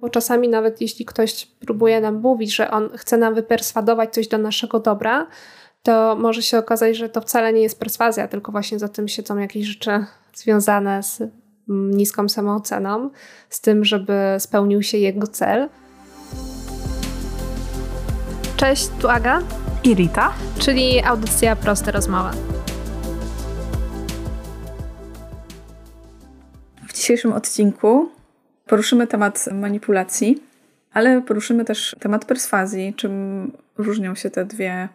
Bo 0.00 0.08
czasami 0.08 0.48
nawet 0.48 0.80
jeśli 0.80 1.04
ktoś 1.04 1.46
próbuje 1.46 2.00
nam 2.00 2.14
mówić, 2.20 2.56
że 2.56 2.70
on 2.70 2.90
chce 2.96 3.16
nam 3.16 3.34
wyperswadować 3.34 4.14
coś 4.14 4.28
do 4.28 4.38
naszego 4.38 4.80
dobra, 4.80 5.26
to 5.82 6.16
może 6.16 6.42
się 6.42 6.58
okazać, 6.58 6.96
że 6.96 7.08
to 7.08 7.20
wcale 7.20 7.52
nie 7.52 7.62
jest 7.62 7.80
perswazja, 7.80 8.28
tylko 8.28 8.52
właśnie 8.52 8.78
za 8.78 8.88
tym 8.88 9.08
siedzą 9.08 9.38
jakieś 9.38 9.66
rzeczy 9.66 10.04
związane 10.34 11.02
z 11.02 11.20
mm, 11.20 11.90
niską 11.90 12.28
samooceną, 12.28 13.10
z 13.50 13.60
tym, 13.60 13.84
żeby 13.84 14.12
spełnił 14.38 14.82
się 14.82 14.98
jego 14.98 15.26
cel. 15.26 15.68
Cześć, 18.56 18.88
tu 19.00 19.08
Aga 19.08 19.42
i 19.84 19.94
Rita, 19.94 20.32
czyli 20.58 21.02
audycja 21.02 21.56
Proste 21.56 21.92
Rozmowy. 21.92 22.30
W 26.88 26.92
dzisiejszym 26.92 27.32
odcinku 27.32 28.17
poruszymy 28.68 29.06
temat 29.06 29.44
manipulacji, 29.52 30.42
ale 30.92 31.22
poruszymy 31.22 31.64
też 31.64 31.96
temat 32.00 32.24
perswazji, 32.24 32.94
czym 32.94 33.52
różnią 33.78 34.14
się 34.14 34.30
te 34.30 34.44
dwie 34.44 34.88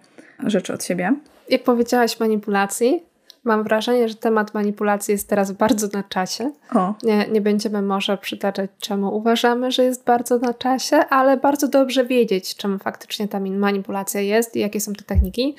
rzeczy 0.45 0.73
od 0.73 0.84
siebie. 0.84 1.16
Jak 1.49 1.63
powiedziałaś 1.63 2.20
manipulacji, 2.20 3.03
mam 3.44 3.63
wrażenie, 3.63 4.09
że 4.09 4.16
temat 4.16 4.53
manipulacji 4.53 5.11
jest 5.11 5.30
teraz 5.30 5.52
bardzo 5.52 5.88
na 5.94 6.03
czasie. 6.03 6.52
O. 6.75 6.94
Nie, 7.03 7.27
nie 7.27 7.41
będziemy 7.41 7.81
może 7.81 8.17
przytaczać, 8.17 8.70
czemu 8.80 9.17
uważamy, 9.17 9.71
że 9.71 9.83
jest 9.83 10.03
bardzo 10.03 10.38
na 10.38 10.53
czasie, 10.53 10.97
ale 10.97 11.38
bardzo 11.38 11.67
dobrze 11.67 12.05
wiedzieć, 12.05 12.55
czym 12.55 12.80
faktycznie 12.80 13.27
ta 13.27 13.39
manipulacja 13.39 14.21
jest 14.21 14.55
i 14.55 14.59
jakie 14.59 14.81
są 14.81 14.94
te 14.94 15.03
techniki 15.03 15.55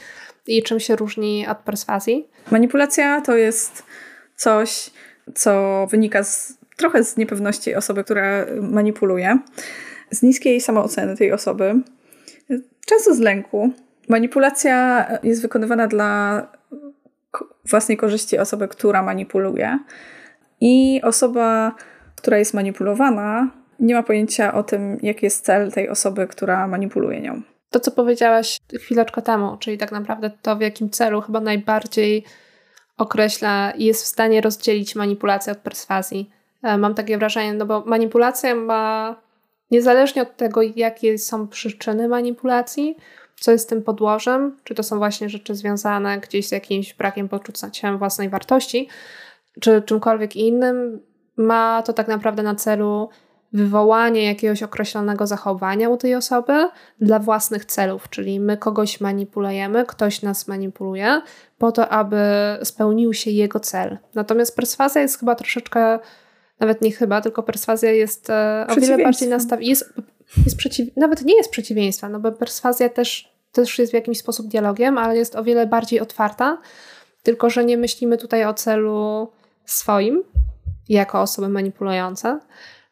i 0.46 0.62
czym 0.62 0.80
się 0.80 0.96
różni 0.96 1.46
od 1.46 1.58
perswazji. 1.58 2.28
Manipulacja 2.50 3.20
to 3.20 3.36
jest 3.36 3.82
coś, 4.36 4.90
co 5.34 5.86
wynika 5.90 6.24
z, 6.24 6.58
trochę 6.76 7.04
z 7.04 7.16
niepewności 7.16 7.74
osoby, 7.74 8.04
która 8.04 8.46
manipuluje, 8.60 9.38
z 10.10 10.22
niskiej 10.22 10.60
samooceny 10.60 11.16
tej 11.16 11.32
osoby, 11.32 11.74
często 12.86 13.14
z 13.14 13.18
lęku. 13.18 13.70
Manipulacja 14.08 15.06
jest 15.22 15.42
wykonywana 15.42 15.86
dla 15.86 16.42
własnej 17.70 17.96
korzyści 17.96 18.38
osoby, 18.38 18.68
która 18.68 19.02
manipuluje. 19.02 19.78
I 20.60 21.00
osoba, 21.02 21.74
która 22.16 22.38
jest 22.38 22.54
manipulowana, 22.54 23.50
nie 23.80 23.94
ma 23.94 24.02
pojęcia 24.02 24.54
o 24.54 24.62
tym, 24.62 24.98
jaki 25.02 25.26
jest 25.26 25.44
cel 25.44 25.72
tej 25.72 25.88
osoby, 25.88 26.26
która 26.26 26.66
manipuluje 26.66 27.20
nią. 27.20 27.42
To, 27.70 27.80
co 27.80 27.90
powiedziałaś 27.90 28.58
chwileczkę 28.80 29.22
temu, 29.22 29.56
czyli 29.56 29.78
tak 29.78 29.92
naprawdę 29.92 30.30
to, 30.42 30.56
w 30.56 30.60
jakim 30.60 30.90
celu 30.90 31.20
chyba 31.20 31.40
najbardziej 31.40 32.24
określa 32.96 33.70
i 33.70 33.84
jest 33.84 34.02
w 34.02 34.06
stanie 34.06 34.40
rozdzielić 34.40 34.94
manipulację 34.94 35.52
od 35.52 35.58
perswazji. 35.58 36.30
E, 36.64 36.78
mam 36.78 36.94
takie 36.94 37.18
wrażenie, 37.18 37.54
no 37.54 37.66
bo 37.66 37.82
manipulacja 37.86 38.54
ma, 38.54 39.16
niezależnie 39.70 40.22
od 40.22 40.36
tego, 40.36 40.60
jakie 40.76 41.18
są 41.18 41.48
przyczyny 41.48 42.08
manipulacji, 42.08 42.96
co 43.40 43.52
jest 43.52 43.68
tym 43.68 43.82
podłożem, 43.82 44.56
czy 44.64 44.74
to 44.74 44.82
są 44.82 44.98
właśnie 44.98 45.28
rzeczy 45.28 45.54
związane 45.54 46.20
gdzieś 46.20 46.48
z 46.48 46.52
jakimś 46.52 46.94
brakiem 46.94 47.28
poczucia 47.28 47.96
własnej 47.96 48.28
wartości, 48.28 48.88
czy 49.60 49.82
czymkolwiek 49.82 50.36
innym, 50.36 51.00
ma 51.36 51.82
to 51.82 51.92
tak 51.92 52.08
naprawdę 52.08 52.42
na 52.42 52.54
celu 52.54 53.08
wywołanie 53.52 54.24
jakiegoś 54.24 54.62
określonego 54.62 55.26
zachowania 55.26 55.88
u 55.88 55.96
tej 55.96 56.14
osoby 56.14 56.68
dla 57.00 57.18
własnych 57.18 57.64
celów, 57.64 58.10
czyli 58.10 58.40
my 58.40 58.56
kogoś 58.56 59.00
manipulujemy, 59.00 59.84
ktoś 59.86 60.22
nas 60.22 60.48
manipuluje 60.48 61.22
po 61.58 61.72
to, 61.72 61.88
aby 61.88 62.18
spełnił 62.62 63.14
się 63.14 63.30
jego 63.30 63.60
cel. 63.60 63.98
Natomiast 64.14 64.56
perswazja 64.56 65.02
jest 65.02 65.18
chyba 65.18 65.34
troszeczkę, 65.34 65.98
nawet 66.60 66.82
nie 66.82 66.92
chyba, 66.92 67.20
tylko 67.20 67.42
perswazja 67.42 67.92
jest 67.92 68.30
e, 68.30 68.66
o 68.70 68.74
wiele 68.74 69.04
bardziej 69.04 69.28
nastawiona, 69.28 69.68
jest, 69.68 69.94
jest 70.44 70.56
przeciw, 70.56 70.96
nawet 70.96 71.24
nie 71.24 71.36
jest 71.36 71.50
przeciwieństwa, 71.50 72.08
no 72.08 72.20
bo 72.20 72.32
perswazja 72.32 72.88
też, 72.88 73.32
też 73.52 73.78
jest 73.78 73.92
w 73.92 73.94
jakiś 73.94 74.18
sposób 74.18 74.48
dialogiem, 74.48 74.98
ale 74.98 75.16
jest 75.16 75.36
o 75.36 75.44
wiele 75.44 75.66
bardziej 75.66 76.00
otwarta, 76.00 76.58
tylko 77.22 77.50
że 77.50 77.64
nie 77.64 77.76
myślimy 77.76 78.18
tutaj 78.18 78.44
o 78.44 78.54
celu 78.54 79.28
swoim, 79.64 80.22
jako 80.88 81.20
osoby 81.20 81.48
manipulujące, 81.48 82.40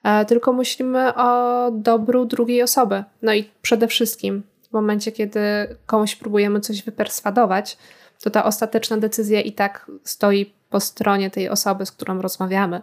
E, 0.02 0.24
tylko 0.24 0.52
myślimy 0.52 1.14
o 1.14 1.70
dobru 1.70 2.24
drugiej 2.24 2.62
osoby. 2.62 3.04
No 3.22 3.34
i 3.34 3.50
przede 3.62 3.88
wszystkim 3.88 4.42
w 4.70 4.72
momencie, 4.72 5.12
kiedy 5.12 5.40
komuś 5.86 6.16
próbujemy 6.16 6.60
coś 6.60 6.82
wyperswadować, 6.82 7.78
to 8.22 8.30
ta 8.30 8.44
ostateczna 8.44 8.96
decyzja 8.96 9.40
i 9.40 9.52
tak 9.52 9.90
stoi 10.04 10.52
po 10.70 10.80
stronie 10.80 11.30
tej 11.30 11.48
osoby, 11.48 11.86
z 11.86 11.92
którą 11.92 12.22
rozmawiamy. 12.22 12.82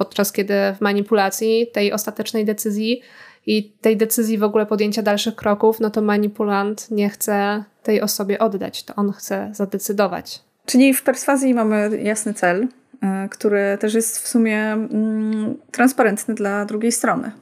Podczas 0.00 0.32
kiedy 0.32 0.54
w 0.78 0.80
manipulacji 0.80 1.66
tej 1.72 1.92
ostatecznej 1.92 2.44
decyzji 2.44 3.00
i 3.46 3.72
tej 3.80 3.96
decyzji 3.96 4.38
w 4.38 4.44
ogóle 4.44 4.66
podjęcia 4.66 5.02
dalszych 5.02 5.34
kroków, 5.34 5.80
no 5.80 5.90
to 5.90 6.02
manipulant 6.02 6.90
nie 6.90 7.08
chce 7.08 7.64
tej 7.82 8.00
osobie 8.00 8.38
oddać, 8.38 8.84
to 8.84 8.94
on 8.94 9.12
chce 9.12 9.50
zadecydować. 9.52 10.40
Czyli 10.66 10.94
w 10.94 11.02
perswazji 11.02 11.54
mamy 11.54 12.02
jasny 12.02 12.34
cel, 12.34 12.68
E, 13.02 13.28
który 13.28 13.78
też 13.80 13.94
jest 13.94 14.18
w 14.18 14.28
sumie 14.28 14.72
mm, 14.72 15.56
transparentny 15.70 16.34
dla 16.34 16.64
drugiej 16.64 16.92
strony. 16.92 17.32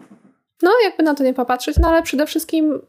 No, 0.63 0.71
jakby 0.85 1.03
na 1.03 1.15
to 1.15 1.25
nie 1.25 1.35
popatrzeć, 1.35 1.77
no 1.79 1.89
ale 1.89 2.03
przede 2.03 2.27
wszystkim 2.27 2.81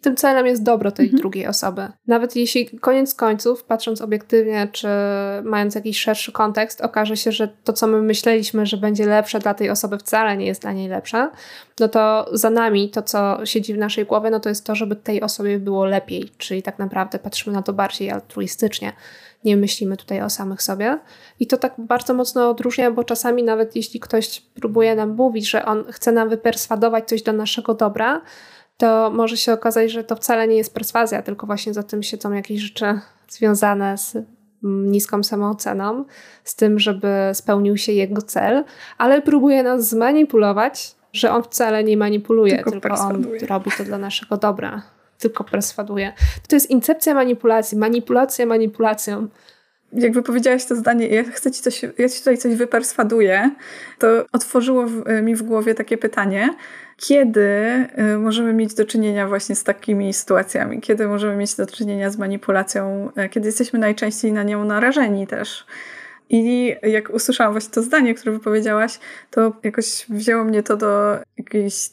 tym 0.00 0.16
celem 0.16 0.46
jest 0.46 0.62
dobro 0.62 0.90
tej 0.90 1.06
mhm. 1.06 1.20
drugiej 1.20 1.46
osoby. 1.46 1.88
Nawet 2.06 2.36
jeśli 2.36 2.66
koniec 2.80 3.14
końców, 3.14 3.64
patrząc 3.64 4.00
obiektywnie, 4.00 4.68
czy 4.72 4.88
mając 5.42 5.74
jakiś 5.74 6.00
szerszy 6.00 6.32
kontekst, 6.32 6.80
okaże 6.80 7.16
się, 7.16 7.32
że 7.32 7.48
to, 7.64 7.72
co 7.72 7.86
my 7.86 8.02
myśleliśmy, 8.02 8.66
że 8.66 8.76
będzie 8.76 9.06
lepsze 9.06 9.38
dla 9.38 9.54
tej 9.54 9.70
osoby, 9.70 9.98
wcale 9.98 10.36
nie 10.36 10.46
jest 10.46 10.62
dla 10.62 10.72
niej 10.72 10.88
lepsze, 10.88 11.30
no 11.80 11.88
to 11.88 12.28
za 12.32 12.50
nami 12.50 12.90
to, 12.90 13.02
co 13.02 13.46
siedzi 13.46 13.74
w 13.74 13.78
naszej 13.78 14.04
głowie, 14.04 14.30
no 14.30 14.40
to 14.40 14.48
jest 14.48 14.64
to, 14.64 14.74
żeby 14.74 14.96
tej 14.96 15.22
osobie 15.22 15.58
było 15.58 15.84
lepiej. 15.84 16.30
Czyli 16.38 16.62
tak 16.62 16.78
naprawdę 16.78 17.18
patrzymy 17.18 17.56
na 17.56 17.62
to 17.62 17.72
bardziej 17.72 18.10
altruistycznie 18.10 18.92
nie 19.44 19.56
myślimy 19.56 19.96
tutaj 19.96 20.22
o 20.22 20.30
samych 20.30 20.62
sobie. 20.62 20.98
I 21.40 21.46
to 21.46 21.56
tak 21.56 21.74
bardzo 21.78 22.14
mocno 22.14 22.50
odróżnia, 22.50 22.90
bo 22.90 23.04
czasami 23.04 23.42
nawet 23.42 23.76
jeśli 23.76 24.00
ktoś 24.00 24.40
próbuje 24.40 24.94
nam 24.94 25.10
mówić, 25.10 25.50
że 25.50 25.64
on 25.64 25.84
chce 25.92 26.12
nam 26.12 26.28
wyperswadować 26.28 27.08
coś 27.08 27.22
do 27.22 27.32
naszego 27.32 27.74
dobra, 27.74 28.20
to 28.78 29.10
może 29.10 29.36
się 29.36 29.52
okazać, 29.52 29.90
że 29.90 30.04
to 30.04 30.16
wcale 30.16 30.48
nie 30.48 30.56
jest 30.56 30.74
perswazja, 30.74 31.22
tylko 31.22 31.46
właśnie 31.46 31.74
za 31.74 31.82
tym 31.82 32.02
siedzą 32.02 32.32
jakieś 32.32 32.60
rzeczy 32.60 33.00
związane 33.28 33.98
z 33.98 34.16
mm, 34.64 34.92
niską 34.92 35.22
samooceną, 35.22 36.04
z 36.44 36.56
tym, 36.56 36.78
żeby 36.78 37.08
spełnił 37.32 37.76
się 37.76 37.92
jego 37.92 38.22
cel, 38.22 38.64
ale 38.98 39.22
próbuje 39.22 39.62
nas 39.62 39.88
zmanipulować, 39.88 40.94
że 41.12 41.32
on 41.32 41.42
wcale 41.42 41.84
nie 41.84 41.96
manipuluje, 41.96 42.54
tylko, 42.56 42.70
tylko 42.70 42.94
on 42.94 43.24
robi 43.48 43.70
to 43.78 43.84
dla 43.84 43.98
naszego 43.98 44.36
dobra 44.36 44.82
tylko 45.18 45.44
perswaduje. 45.44 46.12
To 46.48 46.56
jest 46.56 46.70
incepcja 46.70 47.14
manipulacji, 47.14 47.78
manipulacja 47.78 48.46
manipulacją. 48.46 49.28
Jak 49.92 50.12
wypowiedziałaś 50.12 50.64
to 50.64 50.76
zdanie, 50.76 51.06
ja 51.08 51.24
chcę 51.24 51.50
ci 51.50 51.62
coś, 51.62 51.82
ja 51.98 52.08
ci 52.08 52.18
tutaj 52.18 52.38
coś 52.38 52.54
wyperswaduję, 52.54 53.50
to 53.98 54.08
otworzyło 54.32 54.86
w, 54.86 55.04
mi 55.22 55.34
w 55.34 55.42
głowie 55.42 55.74
takie 55.74 55.98
pytanie, 55.98 56.50
kiedy 56.96 57.40
y, 58.14 58.18
możemy 58.18 58.52
mieć 58.52 58.74
do 58.74 58.84
czynienia 58.84 59.28
właśnie 59.28 59.54
z 59.54 59.64
takimi 59.64 60.14
sytuacjami, 60.14 60.80
kiedy 60.80 61.08
możemy 61.08 61.36
mieć 61.36 61.54
do 61.54 61.66
czynienia 61.66 62.10
z 62.10 62.18
manipulacją, 62.18 63.10
y, 63.24 63.28
kiedy 63.28 63.46
jesteśmy 63.46 63.78
najczęściej 63.78 64.32
na 64.32 64.42
nią 64.42 64.64
narażeni 64.64 65.26
też. 65.26 65.66
I 66.30 66.74
jak 66.82 67.10
usłyszałam 67.10 67.52
właśnie 67.52 67.70
to 67.70 67.82
zdanie, 67.82 68.14
które 68.14 68.32
wypowiedziałaś, 68.32 68.98
to 69.30 69.52
jakoś 69.62 70.06
wzięło 70.08 70.44
mnie 70.44 70.62
to 70.62 70.76
do 70.76 71.18
jakiejś 71.38 71.90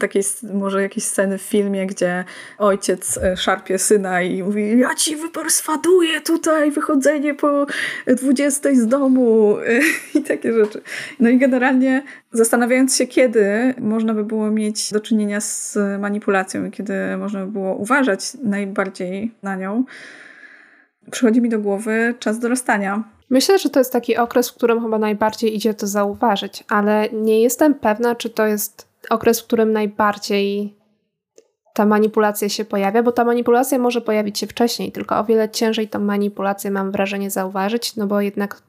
takiej 0.00 0.22
może 0.54 0.82
jakiejś 0.82 1.04
sceny 1.04 1.38
w 1.38 1.42
filmie, 1.42 1.86
gdzie 1.86 2.24
ojciec 2.58 3.18
e, 3.18 3.36
szarpie 3.36 3.78
syna 3.78 4.22
i 4.22 4.42
mówi 4.42 4.78
ja 4.78 4.94
ci 4.94 5.16
wyperswaduję 5.16 6.20
tutaj 6.20 6.70
wychodzenie 6.70 7.34
po 7.34 7.66
20 8.06 8.74
z 8.74 8.86
domu 8.86 9.56
i 10.14 10.22
takie 10.22 10.52
rzeczy. 10.52 10.80
No 11.20 11.28
i 11.28 11.38
generalnie 11.38 12.02
zastanawiając 12.32 12.96
się, 12.96 13.06
kiedy 13.06 13.74
można 13.80 14.14
by 14.14 14.24
było 14.24 14.50
mieć 14.50 14.92
do 14.92 15.00
czynienia 15.00 15.40
z 15.40 15.78
manipulacją 15.98 16.64
i 16.64 16.70
kiedy 16.70 17.16
można 17.16 17.46
by 17.46 17.52
było 17.52 17.74
uważać 17.74 18.20
najbardziej 18.42 19.32
na 19.42 19.56
nią, 19.56 19.84
przychodzi 21.10 21.40
mi 21.40 21.48
do 21.48 21.58
głowy 21.58 22.14
czas 22.18 22.38
dorastania. 22.38 23.04
Myślę, 23.30 23.58
że 23.58 23.70
to 23.70 23.80
jest 23.80 23.92
taki 23.92 24.16
okres, 24.16 24.50
w 24.50 24.54
którym 24.54 24.82
chyba 24.82 24.98
najbardziej 24.98 25.56
idzie 25.56 25.74
to 25.74 25.86
zauważyć, 25.86 26.64
ale 26.68 27.08
nie 27.12 27.42
jestem 27.42 27.74
pewna, 27.74 28.14
czy 28.14 28.30
to 28.30 28.46
jest 28.46 28.93
okres, 29.10 29.40
w 29.40 29.44
którym 29.44 29.72
najbardziej 29.72 30.76
ta 31.74 31.86
manipulacja 31.86 32.48
się 32.48 32.64
pojawia, 32.64 33.02
bo 33.02 33.12
ta 33.12 33.24
manipulacja 33.24 33.78
może 33.78 34.00
pojawić 34.00 34.38
się 34.38 34.46
wcześniej, 34.46 34.92
tylko 34.92 35.18
o 35.18 35.24
wiele 35.24 35.50
ciężej 35.50 35.88
tą 35.88 35.98
manipulację 35.98 36.70
mam 36.70 36.90
wrażenie 36.90 37.30
zauważyć, 37.30 37.96
no 37.96 38.06
bo 38.06 38.20
jednak 38.20 38.62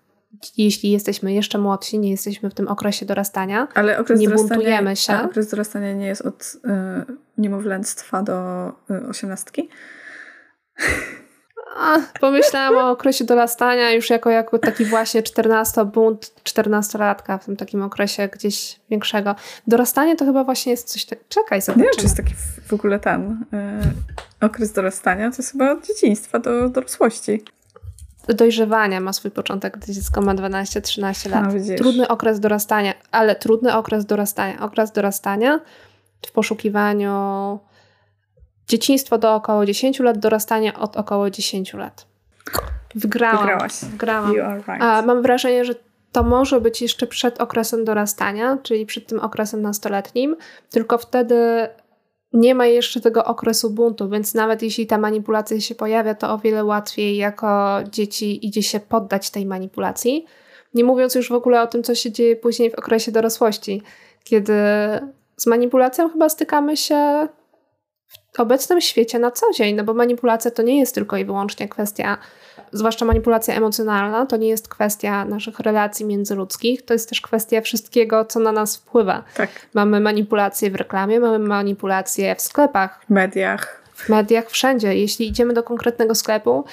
jeśli 0.57 0.91
jesteśmy 0.91 1.33
jeszcze 1.33 1.57
młodsi, 1.57 1.99
nie 1.99 2.11
jesteśmy 2.11 2.49
w 2.49 2.53
tym 2.53 2.67
okresie 2.67 3.05
dorastania, 3.05 3.67
Ale 3.73 3.99
okres 3.99 4.19
nie 4.19 4.29
buntujemy 4.29 4.95
się. 4.95 5.21
okres 5.21 5.49
dorastania 5.49 5.93
nie 5.93 6.07
jest 6.07 6.21
od 6.21 6.43
y, 6.43 7.13
niemowlęctwa 7.37 8.23
do 8.23 8.69
y, 8.69 9.07
osiemnastki? 9.09 9.69
A, 11.75 11.97
pomyślałam 12.19 12.85
o 12.85 12.91
okresie 12.91 13.25
dorastania 13.25 13.91
już 13.91 14.09
jako, 14.09 14.29
jako 14.29 14.59
taki 14.59 14.85
właśnie 14.85 15.23
14 15.23 15.85
bunt 15.85 16.31
14-latka 16.43 17.39
w 17.39 17.45
tym 17.45 17.55
takim 17.55 17.81
okresie 17.81 18.27
gdzieś 18.27 18.79
większego. 18.89 19.35
Dorastanie 19.67 20.15
to 20.15 20.25
chyba 20.25 20.43
właśnie 20.43 20.71
jest 20.71 20.89
coś 20.89 21.05
tak... 21.05 21.19
Czekaj, 21.29 21.61
zobaczymy. 21.61 21.83
Nie 21.83 21.89
wiem, 21.89 21.97
czy 21.97 22.03
jest 22.03 22.17
taki 22.17 22.33
w 22.67 22.73
ogóle 22.73 22.99
ten 22.99 23.45
yy, 24.41 24.47
okres 24.47 24.71
dorastania. 24.71 25.31
To 25.31 25.37
jest 25.37 25.51
chyba 25.51 25.71
od 25.71 25.87
dzieciństwa 25.87 26.39
do 26.39 26.69
dorosłości. 26.69 27.43
Dojrzewania 28.27 28.99
ma 28.99 29.13
swój 29.13 29.31
początek, 29.31 29.77
gdy 29.77 29.93
dziecko 29.93 30.21
ma 30.21 30.35
12-13 30.35 31.29
lat. 31.29 31.53
No, 31.53 31.75
trudny 31.77 32.07
okres 32.07 32.39
dorastania, 32.39 32.93
ale 33.11 33.35
trudny 33.35 33.75
okres 33.75 34.05
dorastania. 34.05 34.59
Okres 34.61 34.91
dorastania 34.91 35.59
w 36.27 36.31
poszukiwaniu 36.31 37.59
dzieciństwo 38.67 39.17
do 39.17 39.35
około 39.35 39.65
10 39.65 39.99
lat, 39.99 40.17
dorastanie 40.17 40.73
od 40.73 40.97
około 40.97 41.29
10 41.29 41.73
lat. 41.73 42.05
Wgrałam. 42.95 43.39
Wygrałaś. 43.39 43.73
Wgrałam. 43.73 44.33
Right. 44.33 44.69
A 44.81 45.01
mam 45.01 45.21
wrażenie, 45.21 45.65
że 45.65 45.75
to 46.11 46.23
może 46.23 46.61
być 46.61 46.81
jeszcze 46.81 47.07
przed 47.07 47.41
okresem 47.41 47.85
dorastania, 47.85 48.57
czyli 48.63 48.85
przed 48.85 49.07
tym 49.07 49.19
okresem 49.19 49.61
nastoletnim, 49.61 50.35
tylko 50.69 50.97
wtedy 50.97 51.67
nie 52.33 52.55
ma 52.55 52.65
jeszcze 52.65 53.01
tego 53.01 53.25
okresu 53.25 53.69
buntu, 53.69 54.09
więc 54.09 54.33
nawet 54.33 54.61
jeśli 54.61 54.87
ta 54.87 54.97
manipulacja 54.97 55.61
się 55.61 55.75
pojawia, 55.75 56.15
to 56.15 56.33
o 56.33 56.37
wiele 56.37 56.63
łatwiej 56.63 57.17
jako 57.17 57.77
dzieci 57.91 58.47
idzie 58.47 58.63
się 58.63 58.79
poddać 58.79 59.29
tej 59.29 59.45
manipulacji. 59.45 60.25
Nie 60.73 60.83
mówiąc 60.83 61.15
już 61.15 61.29
w 61.29 61.33
ogóle 61.33 61.61
o 61.61 61.67
tym, 61.67 61.83
co 61.83 61.95
się 61.95 62.11
dzieje 62.11 62.35
później 62.35 62.71
w 62.71 62.75
okresie 62.75 63.11
dorosłości, 63.11 63.81
kiedy 64.23 64.53
z 65.37 65.47
manipulacją 65.47 66.09
chyba 66.09 66.29
stykamy 66.29 66.77
się 66.77 67.27
obecnym 68.39 68.81
świecie 68.81 69.19
na 69.19 69.31
co 69.31 69.45
dzień, 69.51 69.75
no 69.75 69.83
bo 69.83 69.93
manipulacja 69.93 70.51
to 70.51 70.63
nie 70.63 70.79
jest 70.79 70.95
tylko 70.95 71.17
i 71.17 71.25
wyłącznie 71.25 71.69
kwestia, 71.69 72.17
zwłaszcza 72.71 73.05
manipulacja 73.05 73.55
emocjonalna, 73.55 74.25
to 74.25 74.37
nie 74.37 74.47
jest 74.47 74.67
kwestia 74.67 75.25
naszych 75.25 75.59
relacji 75.59 76.05
międzyludzkich, 76.05 76.85
to 76.85 76.93
jest 76.93 77.09
też 77.09 77.21
kwestia 77.21 77.61
wszystkiego, 77.61 78.25
co 78.25 78.39
na 78.39 78.51
nas 78.51 78.77
wpływa. 78.77 79.23
Tak. 79.35 79.49
Mamy 79.73 79.99
manipulacje 79.99 80.71
w 80.71 80.75
reklamie, 80.75 81.19
mamy 81.19 81.39
manipulacje 81.39 82.35
w 82.35 82.41
sklepach. 82.41 83.01
W 83.05 83.09
mediach. 83.09 83.81
W 83.93 84.09
mediach, 84.09 84.49
wszędzie. 84.49 84.95
Jeśli 84.95 85.27
idziemy 85.27 85.53
do 85.53 85.63
konkretnego 85.63 86.15
sklepu, 86.15 86.65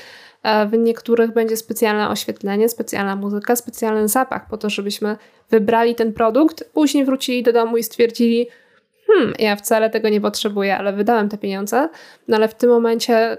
e, 0.42 0.66
w 0.66 0.72
niektórych 0.72 1.32
będzie 1.32 1.56
specjalne 1.56 2.08
oświetlenie, 2.08 2.68
specjalna 2.68 3.16
muzyka, 3.16 3.56
specjalny 3.56 4.08
zapach, 4.08 4.48
po 4.48 4.58
to, 4.58 4.70
żebyśmy 4.70 5.16
wybrali 5.50 5.94
ten 5.94 6.12
produkt, 6.12 6.64
później 6.72 7.04
wrócili 7.04 7.42
do 7.42 7.52
domu 7.52 7.76
i 7.76 7.82
stwierdzili, 7.82 8.48
hmm, 9.06 9.34
ja 9.38 9.56
wcale 9.56 9.90
tego 9.90 10.08
nie 10.08 10.20
potrzebuję, 10.20 10.76
ale 10.76 10.92
wydałem 10.92 11.28
te 11.28 11.38
pieniądze, 11.38 11.88
no 12.28 12.36
ale 12.36 12.48
w 12.48 12.54
tym 12.54 12.70
momencie 12.70 13.36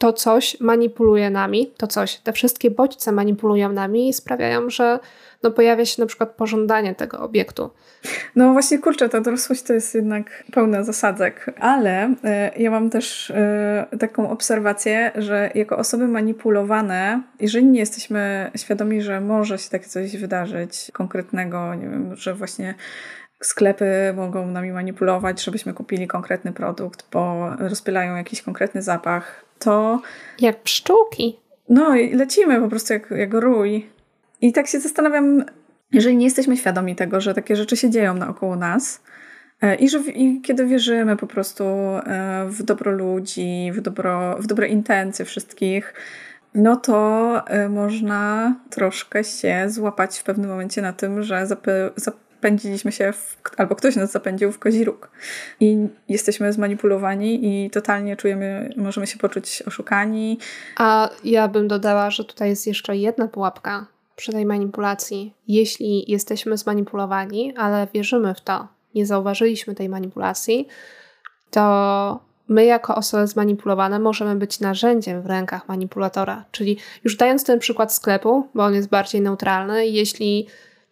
to 0.00 0.12
coś 0.12 0.60
manipuluje 0.60 1.30
nami, 1.30 1.72
to 1.76 1.86
coś, 1.86 2.16
te 2.16 2.32
wszystkie 2.32 2.70
bodźce 2.70 3.12
manipulują 3.12 3.72
nami 3.72 4.08
i 4.08 4.12
sprawiają, 4.12 4.70
że 4.70 4.98
no 5.42 5.50
pojawia 5.50 5.84
się 5.84 6.02
na 6.02 6.06
przykład 6.06 6.30
pożądanie 6.30 6.94
tego 6.94 7.20
obiektu. 7.20 7.70
No 8.36 8.52
właśnie, 8.52 8.78
kurczę, 8.78 9.08
ta 9.08 9.20
dorosłość 9.20 9.62
to 9.62 9.72
jest 9.72 9.94
jednak 9.94 10.44
pełna 10.52 10.82
zasadzek, 10.84 11.54
ale 11.58 12.08
y, 12.08 12.14
ja 12.62 12.70
mam 12.70 12.90
też 12.90 13.30
y, 13.92 13.98
taką 13.98 14.30
obserwację, 14.30 15.12
że 15.14 15.50
jako 15.54 15.76
osoby 15.76 16.08
manipulowane, 16.08 17.22
jeżeli 17.40 17.66
nie 17.66 17.80
jesteśmy 17.80 18.50
świadomi, 18.56 19.02
że 19.02 19.20
może 19.20 19.58
się 19.58 19.70
takie 19.70 19.86
coś 19.86 20.16
wydarzyć 20.16 20.90
konkretnego, 20.92 21.74
nie 21.74 21.88
wiem, 21.88 22.16
że 22.16 22.34
właśnie 22.34 22.74
sklepy 23.40 24.12
mogą 24.16 24.46
nami 24.46 24.72
manipulować, 24.72 25.44
żebyśmy 25.44 25.74
kupili 25.74 26.06
konkretny 26.06 26.52
produkt, 26.52 27.06
bo 27.12 27.50
rozpylają 27.58 28.16
jakiś 28.16 28.42
konkretny 28.42 28.82
zapach, 28.82 29.44
to... 29.58 30.02
Jak 30.40 30.62
pszczółki. 30.62 31.38
No 31.68 31.96
i 31.96 32.14
lecimy 32.14 32.60
po 32.60 32.68
prostu 32.68 32.92
jak, 32.92 33.10
jak 33.10 33.34
rój. 33.34 33.90
I 34.40 34.52
tak 34.52 34.66
się 34.66 34.80
zastanawiam, 34.80 35.44
jeżeli 35.92 36.16
nie 36.16 36.24
jesteśmy 36.24 36.56
świadomi 36.56 36.96
tego, 36.96 37.20
że 37.20 37.34
takie 37.34 37.56
rzeczy 37.56 37.76
się 37.76 37.90
dzieją 37.90 38.14
naokoło 38.14 38.56
nas 38.56 39.02
e, 39.62 39.74
i 39.74 39.88
że 39.88 39.98
i 39.98 40.40
kiedy 40.40 40.66
wierzymy 40.66 41.16
po 41.16 41.26
prostu 41.26 41.64
e, 41.64 42.46
w 42.48 42.62
dobro 42.62 42.92
ludzi, 42.92 43.70
w, 43.74 43.80
dobro, 43.80 44.36
w 44.38 44.46
dobre 44.46 44.68
intencje 44.68 45.24
wszystkich, 45.24 45.94
no 46.54 46.76
to 46.76 47.42
e, 47.46 47.68
można 47.68 48.54
troszkę 48.70 49.24
się 49.24 49.64
złapać 49.68 50.18
w 50.18 50.24
pewnym 50.24 50.50
momencie 50.50 50.82
na 50.82 50.92
tym, 50.92 51.22
że 51.22 51.46
zapy, 51.46 51.90
zapędziliśmy 52.40 52.92
się, 52.92 53.12
w, 53.12 53.40
albo 53.56 53.74
ktoś 53.74 53.96
nas 53.96 54.12
zapędził 54.12 54.52
w 54.52 54.58
kozi 54.58 54.84
róg. 54.84 55.10
I 55.60 55.88
jesteśmy 56.08 56.52
zmanipulowani 56.52 57.64
i 57.64 57.70
totalnie 57.70 58.16
czujemy, 58.16 58.70
możemy 58.76 59.06
się 59.06 59.18
poczuć 59.18 59.62
oszukani. 59.66 60.38
A 60.76 61.10
ja 61.24 61.48
bym 61.48 61.68
dodała, 61.68 62.10
że 62.10 62.24
tutaj 62.24 62.48
jest 62.48 62.66
jeszcze 62.66 62.96
jedna 62.96 63.28
pułapka 63.28 63.86
przy 64.16 64.32
tej 64.32 64.46
manipulacji. 64.46 65.34
Jeśli 65.48 66.10
jesteśmy 66.10 66.56
zmanipulowani, 66.56 67.56
ale 67.56 67.86
wierzymy 67.94 68.34
w 68.34 68.40
to, 68.40 68.68
nie 68.94 69.06
zauważyliśmy 69.06 69.74
tej 69.74 69.88
manipulacji, 69.88 70.68
to 71.50 72.20
my 72.48 72.64
jako 72.64 72.94
osoby 72.94 73.26
zmanipulowane 73.26 73.98
możemy 73.98 74.36
być 74.36 74.60
narzędziem 74.60 75.22
w 75.22 75.26
rękach 75.26 75.68
manipulatora. 75.68 76.44
Czyli 76.50 76.78
już 77.04 77.16
dając 77.16 77.44
ten 77.44 77.58
przykład 77.58 77.94
sklepu, 77.94 78.48
bo 78.54 78.64
on 78.64 78.74
jest 78.74 78.88
bardziej 78.88 79.20
neutralny, 79.20 79.86
jeśli 79.86 80.46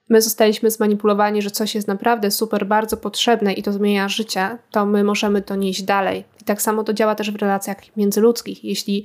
my 0.09 0.23
zostaliśmy 0.23 0.71
zmanipulowani, 0.71 1.43
że 1.43 1.51
coś 1.51 1.75
jest 1.75 1.89
naprawdę 1.89 2.31
super, 2.31 2.67
bardzo 2.67 2.97
potrzebne 2.97 3.53
i 3.53 3.63
to 3.63 3.73
zmienia 3.73 4.09
życie, 4.09 4.59
to 4.71 4.87
my 4.87 5.05
możemy 5.05 5.43
to 5.43 5.57
nieść 5.57 5.83
dalej. 5.83 6.25
I 6.41 6.45
tak 6.45 6.63
samo 6.63 6.85
to 6.85 6.93
działa 6.93 7.15
też 7.15 7.31
w 7.31 7.37
relacjach 7.37 7.97
międzyludzkich. 7.97 8.65
Jeśli 8.65 9.05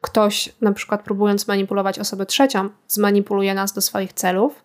ktoś, 0.00 0.52
na 0.60 0.72
przykład 0.72 1.02
próbując 1.02 1.48
manipulować 1.48 1.98
osobę 1.98 2.26
trzecią, 2.26 2.68
zmanipuluje 2.88 3.54
nas 3.54 3.72
do 3.72 3.80
swoich 3.80 4.12
celów 4.12 4.64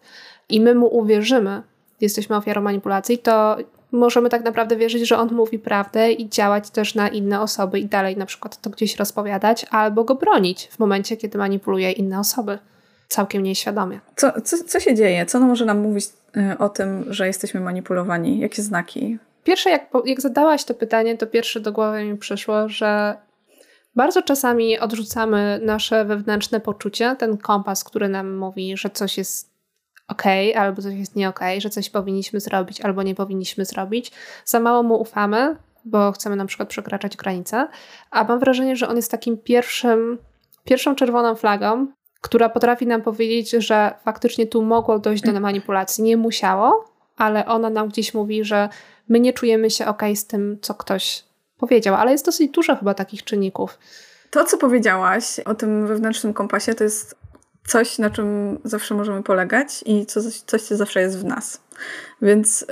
i 0.49 0.61
my 0.61 0.75
mu 0.75 0.97
uwierzymy, 0.97 1.61
jesteśmy 2.01 2.35
ofiarą 2.35 2.61
manipulacji, 2.61 3.17
to 3.17 3.57
możemy 3.91 4.29
tak 4.29 4.43
naprawdę 4.43 4.75
wierzyć, 4.75 5.07
że 5.07 5.17
on 5.17 5.33
mówi 5.33 5.59
prawdę 5.59 6.11
i 6.11 6.29
działać 6.29 6.69
też 6.69 6.95
na 6.95 7.07
inne 7.07 7.41
osoby 7.41 7.79
i 7.79 7.85
dalej 7.85 8.17
na 8.17 8.25
przykład 8.25 8.61
to 8.61 8.69
gdzieś 8.69 8.95
rozpowiadać 8.95 9.65
albo 9.69 10.03
go 10.03 10.15
bronić 10.15 10.67
w 10.67 10.79
momencie, 10.79 11.17
kiedy 11.17 11.37
manipuluje 11.37 11.91
inne 11.91 12.19
osoby 12.19 12.59
całkiem 13.09 13.43
nieświadomie. 13.43 13.99
Co, 14.15 14.41
co, 14.41 14.57
co 14.63 14.79
się 14.79 14.95
dzieje? 14.95 15.25
Co 15.25 15.39
może 15.39 15.65
nam 15.65 15.79
mówić 15.79 16.05
y, 16.37 16.57
o 16.57 16.69
tym, 16.69 17.05
że 17.07 17.27
jesteśmy 17.27 17.59
manipulowani? 17.59 18.39
Jakie 18.39 18.61
znaki? 18.61 19.17
Pierwsze, 19.43 19.69
jak, 19.69 19.89
jak 20.05 20.21
zadałaś 20.21 20.63
to 20.63 20.73
pytanie, 20.73 21.17
to 21.17 21.27
pierwsze 21.27 21.59
do 21.59 21.71
głowy 21.71 22.03
mi 22.03 22.17
przyszło, 22.17 22.69
że 22.69 23.17
bardzo 23.95 24.21
czasami 24.21 24.79
odrzucamy 24.79 25.59
nasze 25.63 26.05
wewnętrzne 26.05 26.59
poczucie, 26.59 27.15
ten 27.19 27.37
kompas, 27.37 27.83
który 27.83 28.09
nam 28.09 28.37
mówi, 28.37 28.77
że 28.77 28.89
coś 28.89 29.17
jest 29.17 29.49
ok, 30.07 30.23
albo 30.55 30.81
coś 30.81 30.93
jest 30.93 31.15
nie 31.15 31.29
ok, 31.29 31.39
że 31.57 31.69
coś 31.69 31.89
powinniśmy 31.89 32.39
zrobić, 32.39 32.81
albo 32.81 33.03
nie 33.03 33.15
powinniśmy 33.15 33.65
zrobić. 33.65 34.11
Za 34.45 34.59
mało 34.59 34.83
mu 34.83 35.01
ufamy, 35.01 35.55
bo 35.85 36.11
chcemy 36.11 36.35
na 36.35 36.45
przykład 36.45 36.69
przekraczać 36.69 37.17
granice, 37.17 37.67
a 38.11 38.23
mam 38.23 38.39
wrażenie, 38.39 38.75
że 38.75 38.87
on 38.87 38.95
jest 38.95 39.11
takim 39.11 39.37
pierwszym, 39.37 40.17
pierwszą 40.63 40.95
czerwoną 40.95 41.35
flagą, 41.35 41.87
która 42.21 42.49
potrafi 42.49 42.87
nam 42.87 43.01
powiedzieć, 43.01 43.49
że 43.49 43.93
faktycznie 44.05 44.47
tu 44.47 44.61
mogło 44.61 44.99
dojść 44.99 45.23
do 45.23 45.39
manipulacji. 45.39 46.03
Nie 46.03 46.17
musiało, 46.17 46.85
ale 47.17 47.45
ona 47.45 47.69
nam 47.69 47.89
gdzieś 47.89 48.13
mówi, 48.13 48.43
że 48.43 48.69
my 49.09 49.19
nie 49.19 49.33
czujemy 49.33 49.69
się 49.69 49.85
ok 49.85 50.01
z 50.15 50.27
tym, 50.27 50.57
co 50.61 50.73
ktoś 50.73 51.23
powiedział, 51.57 51.95
ale 51.95 52.11
jest 52.11 52.25
dosyć 52.25 52.51
dużo 52.51 52.75
chyba 52.75 52.93
takich 52.93 53.23
czynników. 53.23 53.77
To, 54.29 54.45
co 54.45 54.57
powiedziałaś 54.57 55.39
o 55.39 55.55
tym 55.55 55.87
wewnętrznym 55.87 56.33
kompasie, 56.33 56.73
to 56.73 56.83
jest 56.83 57.15
coś, 57.67 57.97
na 57.97 58.09
czym 58.09 58.59
zawsze 58.63 58.95
możemy 58.95 59.23
polegać 59.23 59.83
i 59.85 60.05
co, 60.05 60.21
coś, 60.45 60.61
co 60.61 60.77
zawsze 60.77 61.01
jest 61.01 61.19
w 61.19 61.25
nas. 61.25 61.61
Więc 62.21 62.65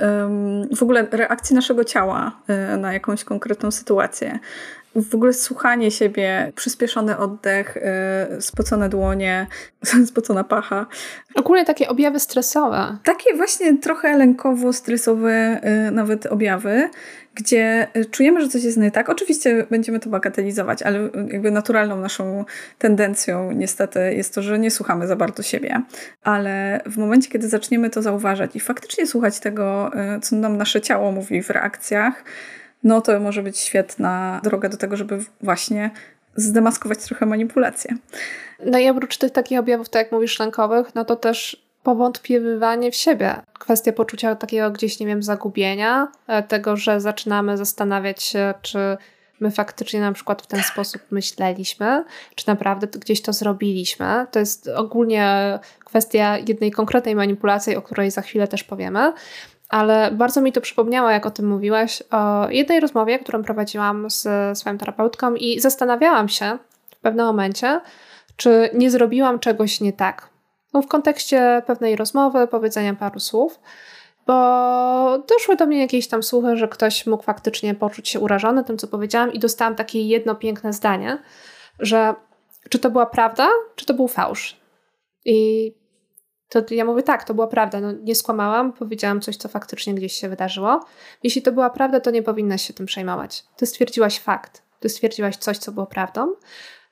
w 0.76 0.82
ogóle 0.82 1.06
reakcji 1.10 1.56
naszego 1.56 1.84
ciała 1.84 2.40
y, 2.74 2.76
na 2.76 2.92
jakąś 2.92 3.24
konkretną 3.24 3.70
sytuację, 3.70 4.38
w 5.02 5.14
ogóle 5.14 5.32
słuchanie 5.32 5.90
siebie, 5.90 6.52
przyspieszony 6.54 7.18
oddech, 7.18 7.78
yy, 8.30 8.42
spocone 8.42 8.88
dłonie, 8.88 9.46
spocona 10.06 10.44
pacha. 10.44 10.86
Ogólnie 11.34 11.64
takie 11.64 11.88
objawy 11.88 12.20
stresowe. 12.20 12.98
Takie 13.04 13.36
właśnie 13.36 13.78
trochę 13.78 14.18
lękowo-stresowe 14.18 15.60
yy, 15.64 15.90
nawet 15.90 16.26
objawy, 16.26 16.90
gdzie 17.38 17.88
y, 17.96 18.04
czujemy, 18.04 18.40
że 18.40 18.48
coś 18.48 18.64
jest 18.64 18.76
nie 18.76 18.90
tak. 18.90 19.08
Oczywiście 19.08 19.66
będziemy 19.70 20.00
to 20.00 20.10
bagatelizować, 20.10 20.82
ale 20.82 21.10
jakby 21.32 21.50
naturalną 21.50 21.96
naszą 21.96 22.44
tendencją 22.78 23.52
niestety 23.52 24.14
jest 24.14 24.34
to, 24.34 24.42
że 24.42 24.58
nie 24.58 24.70
słuchamy 24.70 25.06
za 25.06 25.16
bardzo 25.16 25.42
siebie. 25.42 25.82
Ale 26.22 26.80
w 26.86 26.96
momencie, 26.96 27.30
kiedy 27.30 27.48
zaczniemy 27.48 27.90
to 27.90 28.02
zauważać 28.02 28.56
i 28.56 28.60
faktycznie 28.60 29.06
słuchać 29.06 29.40
tego, 29.40 29.90
y, 30.16 30.20
co 30.20 30.36
nam 30.36 30.56
nasze 30.56 30.80
ciało 30.80 31.12
mówi 31.12 31.42
w 31.42 31.50
reakcjach, 31.50 32.24
no 32.84 33.00
to 33.00 33.20
może 33.20 33.42
być 33.42 33.58
świetna 33.58 34.40
droga 34.44 34.68
do 34.68 34.76
tego, 34.76 34.96
żeby 34.96 35.18
właśnie 35.40 35.90
zdemaskować 36.36 36.98
trochę 36.98 37.26
manipulację. 37.26 37.96
No 38.66 38.78
i 38.78 38.88
oprócz 38.88 39.16
tych 39.16 39.32
takich 39.32 39.58
objawów, 39.58 39.88
tak 39.88 40.02
jak 40.02 40.12
mówisz, 40.12 40.38
lękowych, 40.38 40.94
no 40.94 41.04
to 41.04 41.16
też 41.16 41.68
powątpiewywanie 41.82 42.90
w 42.90 42.94
siebie. 42.96 43.34
Kwestia 43.58 43.92
poczucia 43.92 44.36
takiego 44.36 44.70
gdzieś, 44.70 45.00
nie 45.00 45.06
wiem, 45.06 45.22
zagubienia, 45.22 46.08
e, 46.26 46.42
tego, 46.42 46.76
że 46.76 47.00
zaczynamy 47.00 47.56
zastanawiać 47.56 48.22
się, 48.22 48.54
czy 48.62 48.78
my 49.40 49.50
faktycznie 49.50 50.00
na 50.00 50.12
przykład 50.12 50.42
w 50.42 50.46
ten 50.46 50.62
sposób 50.62 51.02
myśleliśmy, 51.10 52.04
czy 52.34 52.48
naprawdę 52.48 52.86
gdzieś 52.86 53.22
to 53.22 53.32
zrobiliśmy. 53.32 54.26
To 54.30 54.38
jest 54.38 54.68
ogólnie 54.68 55.58
kwestia 55.84 56.38
jednej 56.38 56.70
konkretnej 56.70 57.16
manipulacji, 57.16 57.76
o 57.76 57.82
której 57.82 58.10
za 58.10 58.22
chwilę 58.22 58.48
też 58.48 58.64
powiemy. 58.64 59.12
Ale 59.68 60.10
bardzo 60.12 60.40
mi 60.40 60.52
to 60.52 60.60
przypomniało, 60.60 61.10
jak 61.10 61.26
o 61.26 61.30
tym 61.30 61.48
mówiłaś, 61.48 62.02
o 62.10 62.48
jednej 62.50 62.80
rozmowie, 62.80 63.18
którą 63.18 63.44
prowadziłam 63.44 64.10
z 64.10 64.58
swoją 64.58 64.78
terapeutką 64.78 65.34
i 65.34 65.60
zastanawiałam 65.60 66.28
się 66.28 66.58
w 66.90 67.00
pewnym 67.00 67.26
momencie, 67.26 67.80
czy 68.36 68.70
nie 68.74 68.90
zrobiłam 68.90 69.38
czegoś 69.38 69.80
nie 69.80 69.92
tak. 69.92 70.28
No, 70.74 70.82
w 70.82 70.88
kontekście 70.88 71.62
pewnej 71.66 71.96
rozmowy, 71.96 72.46
powiedzenia 72.46 72.94
paru 72.94 73.20
słów 73.20 73.60
bo 74.28 75.18
doszły 75.28 75.56
do 75.56 75.66
mnie 75.66 75.80
jakieś 75.80 76.08
tam 76.08 76.22
słuchy, 76.22 76.56
że 76.56 76.68
ktoś 76.68 77.06
mógł 77.06 77.22
faktycznie 77.22 77.74
poczuć 77.74 78.08
się 78.08 78.20
urażony 78.20 78.64
tym, 78.64 78.78
co 78.78 78.88
powiedziałam, 78.88 79.32
i 79.32 79.38
dostałam 79.38 79.74
takie 79.74 80.02
jedno 80.02 80.34
piękne 80.34 80.72
zdanie, 80.72 81.18
że 81.78 82.14
czy 82.70 82.78
to 82.78 82.90
była 82.90 83.06
prawda, 83.06 83.48
czy 83.76 83.86
to 83.86 83.94
był 83.94 84.08
fałsz. 84.08 84.56
I 85.24 85.72
to 86.48 86.62
ja 86.70 86.84
mówię 86.84 87.02
tak, 87.02 87.24
to 87.24 87.34
była 87.34 87.46
prawda. 87.46 87.80
No, 87.80 87.92
nie 87.92 88.14
skłamałam, 88.14 88.72
powiedziałam 88.72 89.20
coś, 89.20 89.36
co 89.36 89.48
faktycznie 89.48 89.94
gdzieś 89.94 90.12
się 90.12 90.28
wydarzyło. 90.28 90.80
Jeśli 91.22 91.42
to 91.42 91.52
była 91.52 91.70
prawda, 91.70 92.00
to 92.00 92.10
nie 92.10 92.22
powinnaś 92.22 92.66
się 92.66 92.74
tym 92.74 92.86
przejmować. 92.86 93.44
Ty 93.56 93.66
stwierdziłaś 93.66 94.20
fakt, 94.20 94.62
ty 94.80 94.88
stwierdziłaś 94.88 95.36
coś, 95.36 95.58
co 95.58 95.72
było 95.72 95.86
prawdą. 95.86 96.34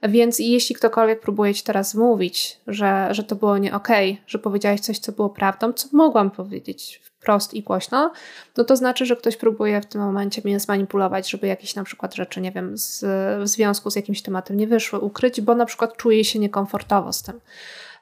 Więc 0.03 0.39
jeśli 0.39 0.75
ktokolwiek 0.75 1.21
próbuje 1.21 1.55
ci 1.55 1.63
teraz 1.63 1.95
mówić, 1.95 2.61
że, 2.67 3.09
że 3.11 3.25
to 3.25 3.37
było 3.37 3.59
nie 3.59 3.75
okej, 3.75 4.13
okay, 4.13 4.25
że 4.27 4.39
powiedziałaś 4.39 4.81
coś, 4.81 4.99
co 4.99 5.13
było 5.13 5.31
prawdą, 5.31 5.73
co 5.73 5.89
mogłam 5.93 6.31
powiedzieć 6.31 7.01
wprost 7.05 7.55
i 7.55 7.63
głośno, 7.63 8.13
no 8.57 8.65
to 8.65 8.77
znaczy, 8.77 9.07
że 9.07 9.17
ktoś 9.17 9.37
próbuje 9.37 9.81
w 9.81 9.87
tym 9.87 10.01
momencie 10.01 10.43
mnie 10.45 10.61
zmanipulować, 10.61 11.31
żeby 11.31 11.47
jakieś 11.47 11.75
na 11.75 11.85
przykład 11.85 12.15
rzeczy, 12.15 12.41
nie 12.41 12.53
wiem, 12.53 12.79
z, 12.79 13.05
w 13.43 13.49
związku 13.49 13.91
z 13.91 13.97
jakimś 13.97 14.23
tematem 14.23 14.57
nie 14.57 14.67
wyszły, 14.67 14.99
ukryć, 14.99 15.41
bo 15.41 15.55
na 15.55 15.67
przykład 15.67 15.97
czuje 15.97 16.25
się 16.25 16.39
niekomfortowo 16.39 17.13
z 17.13 17.23
tym. 17.23 17.41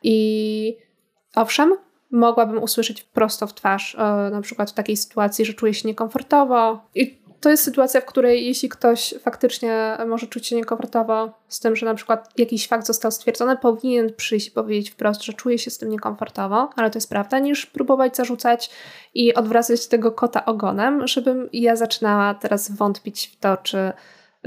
I 0.03 0.77
owszem, 1.35 1.75
mogłabym 2.11 2.63
usłyszeć 2.63 3.03
prosto 3.03 3.47
w 3.47 3.55
twarz, 3.55 3.95
e, 3.95 3.99
na 4.31 4.41
przykład 4.41 4.71
w 4.71 4.75
takiej 4.75 4.97
sytuacji, 4.97 5.45
że 5.45 5.55
czuję 5.55 5.75
się 5.75 5.89
niekomfortowo. 5.89 6.81
I 6.95 7.25
to 7.45 7.51
jest 7.51 7.65
sytuacja, 7.65 8.01
w 8.01 8.05
której 8.05 8.47
jeśli 8.47 8.69
ktoś 8.69 9.15
faktycznie 9.21 9.99
może 10.07 10.27
czuć 10.27 10.47
się 10.47 10.57
niekomfortowo 10.57 11.33
z 11.49 11.61
tym, 11.61 11.77
że 11.77 11.87
na 11.87 11.95
przykład 11.95 12.39
jakiś 12.39 12.69
fakt 12.69 12.87
został 12.87 13.11
stwierdzony, 13.11 13.57
powinien 13.57 14.13
przyjść 14.13 14.49
i 14.49 14.51
powiedzieć 14.51 14.91
wprost, 14.91 15.23
że 15.23 15.33
czuje 15.33 15.59
się 15.59 15.71
z 15.71 15.79
tym 15.79 15.89
niekomfortowo, 15.89 16.71
ale 16.77 16.91
to 16.91 16.97
jest 16.97 17.09
prawda, 17.09 17.39
niż 17.39 17.67
próbować 17.67 18.17
zarzucać 18.17 18.71
i 19.15 19.35
odwracać 19.35 19.87
tego 19.87 20.13
kota 20.13 20.45
ogonem, 20.45 21.07
żebym 21.07 21.49
ja 21.53 21.77
zaczynała 21.77 22.35
teraz 22.35 22.71
wątpić 22.71 23.27
w 23.27 23.37
to, 23.37 23.57
czy, 23.57 23.93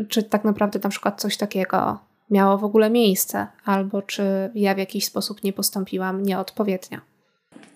czy 0.09 0.23
tak 0.23 0.43
naprawdę 0.43 0.79
na 0.83 0.89
przykład 0.89 1.21
coś 1.21 1.37
takiego 1.37 1.99
miało 2.29 2.57
w 2.57 2.63
ogóle 2.63 2.89
miejsce, 2.89 3.47
albo 3.65 4.01
czy 4.01 4.23
ja 4.55 4.75
w 4.75 4.77
jakiś 4.77 5.05
sposób 5.05 5.43
nie 5.43 5.53
postąpiłam 5.53 6.23
nieodpowiednio. 6.23 6.99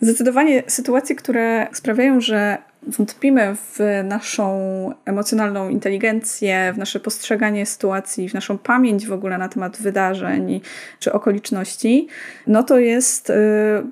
Zdecydowanie 0.01 0.63
sytuacje, 0.67 1.15
które 1.15 1.67
sprawiają, 1.74 2.22
że 2.22 2.58
wątpimy 2.88 3.55
w 3.55 3.79
naszą 4.03 4.60
emocjonalną 5.05 5.70
inteligencję, 5.70 6.74
w 6.75 6.77
nasze 6.77 7.00
postrzeganie 7.00 7.65
sytuacji, 7.65 8.29
w 8.29 8.34
naszą 8.34 8.58
pamięć 8.58 9.08
w 9.08 9.13
ogóle 9.13 9.38
na 9.38 9.50
temat 9.50 9.77
wydarzeń 9.77 10.62
czy 11.00 11.13
okoliczności, 11.13 12.08
no 12.48 12.63
to 12.63 12.79
jest 12.79 13.29
y, 13.29 13.34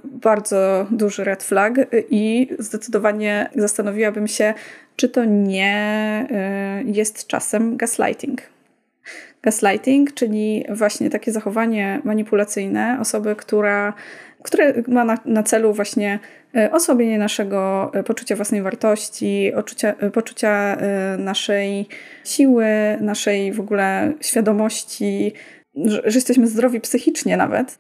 bardzo 0.03 0.87
duży 0.91 1.23
red 1.23 1.43
flag 1.43 1.73
i 2.09 2.49
zdecydowanie 2.59 3.49
zastanowiłabym 3.55 4.27
się, 4.27 4.53
czy 4.95 5.09
to 5.09 5.25
nie 5.25 6.27
y, 6.81 6.91
jest 6.91 7.27
czasem 7.27 7.77
gaslighting. 7.77 8.41
Gaslighting, 9.41 10.13
czyli 10.13 10.65
właśnie 10.69 11.09
takie 11.09 11.31
zachowanie 11.31 12.01
manipulacyjne 12.03 12.97
osoby, 13.01 13.35
która 13.35 13.93
które 14.43 14.73
ma 14.87 15.05
na, 15.05 15.17
na 15.25 15.43
celu 15.43 15.73
właśnie 15.73 16.19
e, 16.55 16.71
osłabienie 16.71 17.17
naszego 17.17 17.91
e, 17.93 18.03
poczucia 18.03 18.35
własnej 18.35 18.61
wartości, 18.61 19.51
e, 19.83 20.11
poczucia 20.11 20.77
naszej 21.17 21.87
siły, 22.25 22.65
naszej 23.01 23.53
w 23.53 23.59
ogóle 23.59 24.13
świadomości, 24.21 25.33
że, 25.75 26.01
że 26.05 26.17
jesteśmy 26.17 26.47
zdrowi 26.47 26.81
psychicznie 26.81 27.37
nawet 27.37 27.79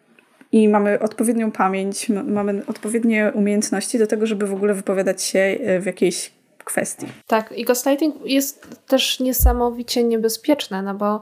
i 0.51 0.69
mamy 0.69 0.99
odpowiednią 0.99 1.51
pamięć, 1.51 2.09
mamy 2.09 2.61
odpowiednie 2.67 3.31
umiejętności 3.35 3.99
do 3.99 4.07
tego, 4.07 4.25
żeby 4.25 4.47
w 4.47 4.53
ogóle 4.53 4.73
wypowiadać 4.73 5.23
się 5.23 5.57
w 5.79 5.85
jakiejś 5.85 6.31
kwestii. 6.65 7.05
Tak, 7.27 7.51
i 7.51 7.65
gaslighting 7.65 8.15
jest 8.25 8.67
też 8.87 9.19
niesamowicie 9.19 10.03
niebezpieczne, 10.03 10.81
no 10.81 10.95
bo 10.95 11.21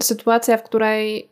sytuacja, 0.00 0.56
w 0.56 0.62
której 0.62 1.30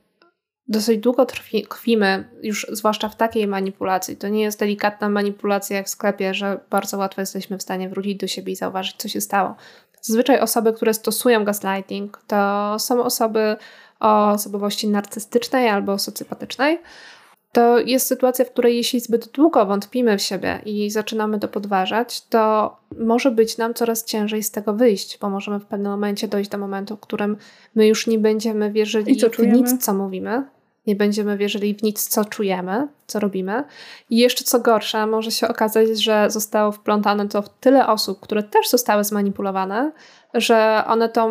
dosyć 0.68 1.00
długo 1.00 1.26
tkwimy, 1.26 2.28
już 2.42 2.66
zwłaszcza 2.72 3.08
w 3.08 3.16
takiej 3.16 3.46
manipulacji. 3.46 4.16
To 4.16 4.28
nie 4.28 4.42
jest 4.42 4.60
delikatna 4.60 5.08
manipulacja 5.08 5.76
jak 5.76 5.86
w 5.86 5.90
sklepie, 5.90 6.34
że 6.34 6.60
bardzo 6.70 6.98
łatwo 6.98 7.20
jesteśmy 7.20 7.58
w 7.58 7.62
stanie 7.62 7.88
wrócić 7.88 8.16
do 8.16 8.26
siebie 8.26 8.52
i 8.52 8.56
zauważyć, 8.56 8.96
co 8.98 9.08
się 9.08 9.20
stało. 9.20 9.54
Zazwyczaj 10.02 10.40
osoby, 10.40 10.72
które 10.72 10.94
stosują 10.94 11.44
gaslighting, 11.44 12.22
to 12.26 12.76
są 12.78 13.04
osoby 13.04 13.56
o 14.00 14.30
osobowości 14.30 14.88
narcystycznej 14.88 15.68
albo 15.68 15.98
socjopatycznej. 15.98 16.78
To 17.56 17.78
jest 17.78 18.06
sytuacja, 18.06 18.44
w 18.44 18.50
której 18.50 18.76
jeśli 18.76 19.00
zbyt 19.00 19.28
długo 19.28 19.66
wątpimy 19.66 20.18
w 20.18 20.22
siebie 20.22 20.60
i 20.64 20.90
zaczynamy 20.90 21.38
to 21.38 21.48
podważać, 21.48 22.26
to 22.26 22.76
może 22.98 23.30
być 23.30 23.58
nam 23.58 23.74
coraz 23.74 24.04
ciężej 24.04 24.42
z 24.42 24.50
tego 24.50 24.74
wyjść, 24.74 25.18
bo 25.18 25.30
możemy 25.30 25.60
w 25.60 25.66
pewnym 25.66 25.92
momencie 25.92 26.28
dojść 26.28 26.50
do 26.50 26.58
momentu, 26.58 26.96
w 26.96 27.00
którym 27.00 27.36
my 27.74 27.86
już 27.86 28.06
nie 28.06 28.18
będziemy 28.18 28.72
wierzyli 28.72 29.20
w 29.38 29.46
nic, 29.46 29.84
co 29.84 29.94
mówimy, 29.94 30.44
nie 30.86 30.96
będziemy 30.96 31.36
wierzyli 31.36 31.74
w 31.74 31.82
nic, 31.82 32.08
co 32.08 32.24
czujemy, 32.24 32.88
co 33.06 33.20
robimy. 33.20 33.64
I 34.10 34.16
jeszcze 34.16 34.44
co 34.44 34.60
gorsza, 34.60 35.06
może 35.06 35.30
się 35.30 35.48
okazać, 35.48 36.02
że 36.02 36.30
zostało 36.30 36.72
wplątane 36.72 37.28
to 37.28 37.42
w 37.42 37.48
tyle 37.48 37.86
osób, 37.86 38.20
które 38.20 38.42
też 38.42 38.68
zostały 38.68 39.04
zmanipulowane, 39.04 39.92
że 40.34 40.84
one 40.86 41.08
tą 41.08 41.30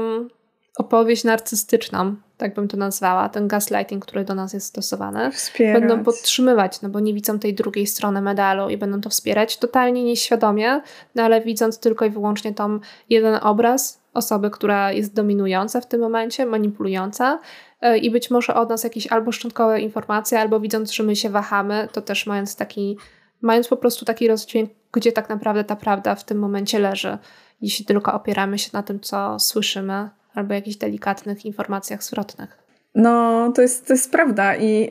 opowieść 0.77 1.23
narcystyczną, 1.23 2.15
tak 2.37 2.53
bym 2.53 2.67
to 2.67 2.77
nazwała, 2.77 3.29
ten 3.29 3.47
gaslighting, 3.47 4.05
który 4.05 4.25
do 4.25 4.35
nas 4.35 4.53
jest 4.53 4.67
stosowany, 4.67 5.31
wspierać. 5.31 5.79
będą 5.79 6.03
podtrzymywać, 6.03 6.81
no 6.81 6.89
bo 6.89 6.99
nie 6.99 7.13
widzą 7.13 7.39
tej 7.39 7.53
drugiej 7.53 7.87
strony 7.87 8.21
medalu 8.21 8.69
i 8.69 8.77
będą 8.77 9.01
to 9.01 9.09
wspierać 9.09 9.57
totalnie 9.57 10.03
nieświadomie, 10.03 10.81
no 11.15 11.23
ale 11.23 11.41
widząc 11.41 11.79
tylko 11.79 12.05
i 12.05 12.09
wyłącznie 12.09 12.53
tą 12.53 12.79
jeden 13.09 13.39
obraz 13.41 14.01
osoby, 14.13 14.49
która 14.49 14.91
jest 14.91 15.13
dominująca 15.13 15.81
w 15.81 15.87
tym 15.87 16.01
momencie, 16.01 16.45
manipulująca 16.45 17.39
E, 17.85 17.97
i 17.97 18.11
być 18.11 18.31
może 18.31 18.53
od 18.55 18.69
nas 18.69 18.83
jakieś 18.83 19.07
albo 19.07 19.31
szczątkowe 19.31 19.81
informacje, 19.81 20.39
albo 20.39 20.59
widząc, 20.59 20.91
że 20.91 21.03
my 21.03 21.15
się 21.15 21.29
wahamy, 21.29 21.87
to 21.91 22.01
też 22.01 22.25
mając 22.25 22.55
taki, 22.55 22.97
mając 23.41 23.67
po 23.67 23.77
prostu 23.77 24.05
taki 24.05 24.27
rozdźwięk, 24.27 24.69
gdzie 24.91 25.11
tak 25.11 25.29
naprawdę 25.29 25.63
ta 25.63 25.75
prawda 25.75 26.15
w 26.15 26.23
tym 26.23 26.39
momencie 26.39 26.79
leży, 26.79 27.17
jeśli 27.61 27.85
tylko 27.85 28.13
opieramy 28.13 28.59
się 28.59 28.69
na 28.73 28.83
tym, 28.83 28.99
co 28.99 29.39
słyszymy, 29.39 30.09
albo 30.35 30.53
jakichś 30.53 30.77
delikatnych 30.77 31.45
informacjach 31.45 32.03
zwrotnych. 32.03 32.57
No, 32.95 33.51
to 33.55 33.61
jest, 33.61 33.87
to 33.87 33.93
jest 33.93 34.11
prawda 34.11 34.55
i 34.55 34.89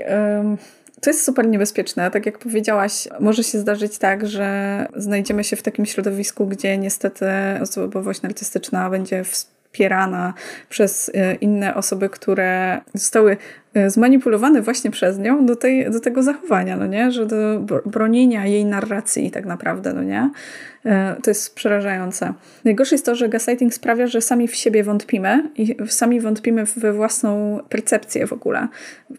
to 1.01 1.11
jest 1.11 1.25
super 1.25 1.49
niebezpieczne. 1.49 2.11
Tak 2.11 2.27
jak 2.27 2.39
powiedziałaś, 2.39 3.09
może 3.21 3.45
się 3.45 3.59
zdarzyć 3.59 3.99
tak, 3.99 4.27
że 4.27 4.87
znajdziemy 4.97 5.45
się 5.45 5.57
w 5.57 5.63
takim 5.63 5.87
środowisku, 5.87 6.47
gdzie 6.47 6.79
niestety 6.79 7.27
osobowość 7.63 8.23
narcystyczna 8.23 8.91
będzie 8.91 9.25
w 9.25 9.54
wspierana 9.75 10.35
przez 10.69 11.11
e, 11.15 11.35
inne 11.35 11.75
osoby, 11.75 12.09
które 12.09 12.81
zostały 12.95 13.37
e, 13.75 13.91
zmanipulowane 13.91 14.63
właśnie 14.63 14.91
przez 14.91 15.19
nią 15.19 15.47
do, 15.47 15.57
tej, 15.57 15.91
do 15.91 16.01
tego 16.01 16.23
zachowania, 16.23 16.77
no 16.77 16.87
nie? 16.87 17.13
Że 17.13 17.27
do 17.27 17.37
bronienia 17.87 18.47
jej 18.47 18.65
narracji 18.65 19.31
tak 19.31 19.47
naprawdę, 19.47 19.93
no 19.93 20.03
nie? 20.03 20.31
E, 20.85 21.17
to 21.23 21.31
jest 21.31 21.55
przerażające. 21.55 22.35
Najgorsze 22.65 22.95
jest 22.95 23.07
to, 23.07 23.15
że 23.15 23.29
gaslighting 23.29 23.75
sprawia, 23.75 24.07
że 24.07 24.21
sami 24.21 24.49
w 24.49 24.55
siebie 24.55 24.85
wątpimy 24.85 25.51
i 25.57 25.77
sami 25.87 26.21
wątpimy 26.21 26.65
we 26.77 26.93
własną 26.93 27.61
percepcję 27.69 28.27
w 28.27 28.33
ogóle. 28.33 28.69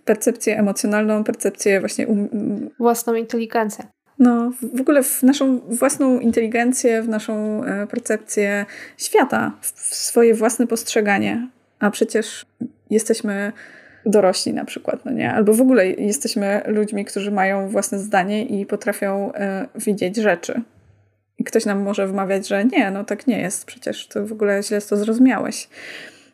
Percepcję 0.05 0.59
emocjonalną, 0.59 1.23
percepcję 1.23 1.79
właśnie... 1.79 2.07
Um... 2.07 2.69
Własną 2.79 3.13
inteligencję. 3.13 3.94
No, 4.19 4.51
w 4.73 4.81
ogóle 4.81 5.03
w 5.03 5.23
naszą 5.23 5.59
własną 5.59 6.19
inteligencję, 6.19 7.01
w 7.01 7.09
naszą 7.09 7.63
e, 7.63 7.87
percepcję 7.87 8.65
świata, 8.97 9.51
w 9.61 9.95
swoje 9.95 10.33
własne 10.33 10.67
postrzeganie. 10.67 11.47
A 11.79 11.91
przecież 11.91 12.45
jesteśmy 12.89 13.51
dorośli 14.05 14.53
na 14.53 14.65
przykład, 14.65 15.05
no 15.05 15.11
nie? 15.11 15.33
Albo 15.33 15.53
w 15.53 15.61
ogóle 15.61 15.87
jesteśmy 15.87 16.61
ludźmi, 16.67 17.05
którzy 17.05 17.31
mają 17.31 17.69
własne 17.69 17.99
zdanie 17.99 18.45
i 18.45 18.65
potrafią 18.65 19.33
e, 19.33 19.67
widzieć 19.75 20.15
rzeczy. 20.15 20.61
I 21.37 21.43
ktoś 21.43 21.65
nam 21.65 21.81
może 21.81 22.07
wmawiać, 22.07 22.47
że 22.47 22.65
nie, 22.65 22.91
no 22.91 23.03
tak 23.03 23.27
nie 23.27 23.41
jest, 23.41 23.65
przecież 23.65 24.07
to 24.07 24.25
w 24.25 24.31
ogóle 24.31 24.63
źle 24.63 24.81
to 24.81 24.97
zrozumiałeś 24.97 25.67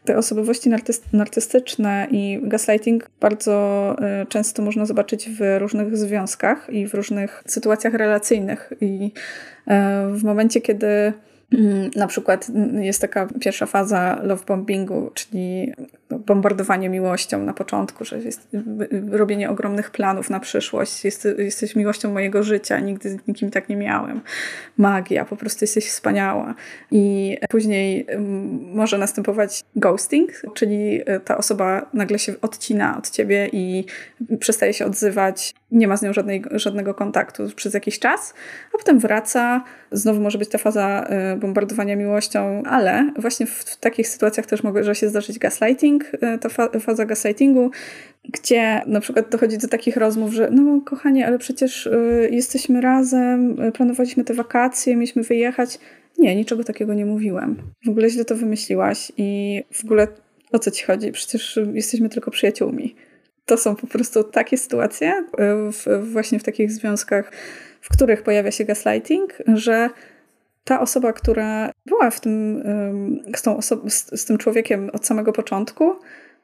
te 0.06 0.18
osobowości 0.18 0.70
narcystyczne 1.14 2.08
i 2.12 2.40
gaslighting 2.44 3.10
bardzo 3.20 3.96
y, 4.24 4.26
często 4.26 4.62
można 4.62 4.86
zobaczyć 4.86 5.30
w 5.30 5.58
różnych 5.60 5.98
związkach 5.98 6.70
i 6.70 6.88
w 6.88 6.94
różnych 6.94 7.44
sytuacjach 7.46 7.94
relacyjnych. 7.94 8.74
I 8.82 9.06
y, 9.06 9.72
w 10.18 10.24
momencie, 10.24 10.62
kiedy 10.62 11.14
Mm, 11.54 11.92
na 11.96 12.08
przykład 12.08 12.50
mm, 12.50 12.84
jest 12.84 13.02
taka 13.02 13.28
pierwsza 13.40 13.66
faza 13.66 14.20
love 14.24 14.46
bombingu, 14.48 15.12
czyli 15.14 15.74
bombardowanie 16.20 16.90
miłością 16.90 17.44
na 17.44 17.54
początku, 17.54 18.06
że 18.06 18.20
jest 18.20 18.48
robienie 19.12 19.50
ogromnych 19.50 19.92
planów 19.92 20.30
na 20.30 20.40
przyszłość. 20.40 21.06
Jest, 21.06 21.28
jesteś 21.38 21.76
miłością 21.76 22.14
mojego 22.14 22.44
życia, 22.44 22.80
nigdy 22.80 23.10
z 23.10 23.28
nikim 23.28 23.52
tak 23.52 23.70
nie 23.70 23.76
miałem. 23.76 24.22
Magia, 24.78 25.26
po 25.26 25.36
prostu 25.36 25.64
jesteś 25.64 25.88
wspaniała. 25.88 26.56
I 26.92 27.38
później 27.50 28.08
może 28.74 28.98
następować 28.98 29.64
ghosting, 29.76 30.32
czyli 30.54 31.02
e, 31.06 31.20
ta 31.20 31.38
osoba 31.38 31.90
nagle 31.94 32.20
się 32.20 32.34
odcina 32.42 32.98
od 32.98 33.10
ciebie 33.10 33.50
i 33.54 33.86
przestaje 34.40 34.74
się 34.74 34.86
odzywać, 34.86 35.54
nie 35.72 35.88
ma 35.88 35.98
z 35.98 36.02
nią 36.02 36.14
żadnej, 36.14 36.44
żadnego 36.52 36.94
kontaktu 36.94 37.44
przez 37.56 37.74
jakiś 37.74 38.00
czas, 38.00 38.34
a 38.74 38.78
potem 38.78 39.00
wraca. 39.00 39.64
Znowu 39.92 40.22
może 40.22 40.38
być 40.38 40.50
ta 40.50 40.58
faza 40.58 41.06
e, 41.10 41.36
bombardowania 41.36 41.96
miłością, 41.96 42.64
ale 42.66 43.12
właśnie 43.18 43.46
w, 43.46 43.50
w 43.50 43.78
takich 43.78 44.08
sytuacjach 44.08 44.46
też 44.46 44.64
może 44.64 44.96
się 44.96 45.10
zdarzyć 45.10 45.40
gaslighting, 45.40 46.01
e, 46.22 46.38
ta 46.38 46.50
fa 46.50 46.70
faza 46.80 47.06
gaslightingu, 47.06 47.72
gdzie 48.30 48.82
na 48.86 49.00
przykład 49.00 49.30
dochodzi 49.30 49.58
do 49.58 49.68
takich 49.68 49.98
rozmów, 49.98 50.34
że 50.34 50.50
no 50.52 50.82
kochanie, 50.82 51.28
ale 51.28 51.40
przecież 51.40 51.86
y, 51.86 52.30
jesteśmy 52.32 52.82
razem, 52.82 53.58
planowaliśmy 53.74 54.24
te 54.24 54.34
wakacje, 54.34 54.96
mieliśmy 54.96 55.24
wyjechać. 55.24 55.80
Nie, 56.20 56.36
niczego 56.36 56.64
takiego 56.64 56.94
nie 56.94 57.06
mówiłem. 57.06 57.58
W 57.86 57.90
ogóle 57.90 58.10
źle 58.10 58.26
to 58.26 58.36
wymyśliłaś 58.36 59.12
i 59.18 59.62
w 59.72 59.86
ogóle 59.86 60.08
o 60.52 60.60
co 60.60 60.72
ci 60.72 60.86
chodzi? 60.86 61.12
Przecież 61.12 61.60
jesteśmy 61.74 62.10
tylko 62.10 62.32
przyjaciółmi. 62.32 62.96
To 63.46 63.58
są 63.58 63.76
po 63.76 63.88
prostu 63.88 64.24
takie 64.24 64.58
sytuacje 64.58 65.14
w, 65.72 66.12
właśnie 66.12 66.40
w 66.40 66.44
takich 66.44 66.72
związkach, 66.72 67.32
w 67.82 67.90
których 67.90 68.24
pojawia 68.24 68.52
się 68.52 68.66
gaslighting, 68.66 69.38
że 69.54 69.90
ta 70.64 70.82
osoba, 70.82 71.14
która 71.14 71.72
była 71.86 72.12
w 72.12 72.20
tym, 72.20 72.64
z, 73.36 73.42
tą 73.42 73.62
z, 73.62 74.20
z 74.22 74.26
tym 74.26 74.38
człowiekiem 74.38 74.90
od 74.94 75.06
samego 75.06 75.34
początku, 75.34 75.96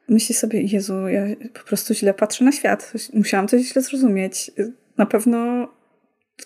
myśli 0.08 0.34
sobie, 0.34 0.62
Jezu, 0.62 1.08
ja 1.08 1.22
po 1.54 1.68
prostu 1.68 1.94
źle 1.94 2.14
patrzę 2.14 2.44
na 2.44 2.52
świat. 2.52 2.92
Musiałam 3.14 3.48
coś 3.48 3.62
źle 3.62 3.82
zrozumieć. 3.82 4.50
Na 4.98 5.06
pewno 5.06 5.68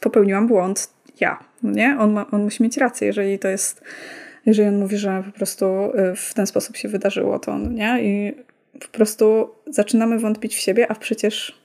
popełniłam 0.00 0.46
błąd. 0.46 0.90
Ja, 1.20 1.44
no 1.62 1.70
nie? 1.70 1.96
On, 1.98 2.12
ma, 2.12 2.30
on 2.30 2.42
musi 2.42 2.62
mieć 2.62 2.76
rację, 2.76 3.06
jeżeli 3.06 3.38
to 3.38 3.48
jest, 3.48 3.82
jeżeli 4.46 4.68
on 4.68 4.78
mówi, 4.78 4.96
że 4.96 5.22
po 5.26 5.32
prostu 5.32 5.66
y, 5.66 6.16
w 6.16 6.34
ten 6.34 6.46
sposób 6.46 6.76
się 6.76 6.88
wydarzyło, 6.88 7.38
to 7.38 7.58
nie? 7.58 8.02
I 8.02 8.34
po 8.80 8.88
prostu 8.88 9.50
zaczynamy 9.66 10.18
wątpić 10.18 10.54
w 10.54 10.58
siebie, 10.58 10.90
a 10.90 10.94
przecież 10.94 11.61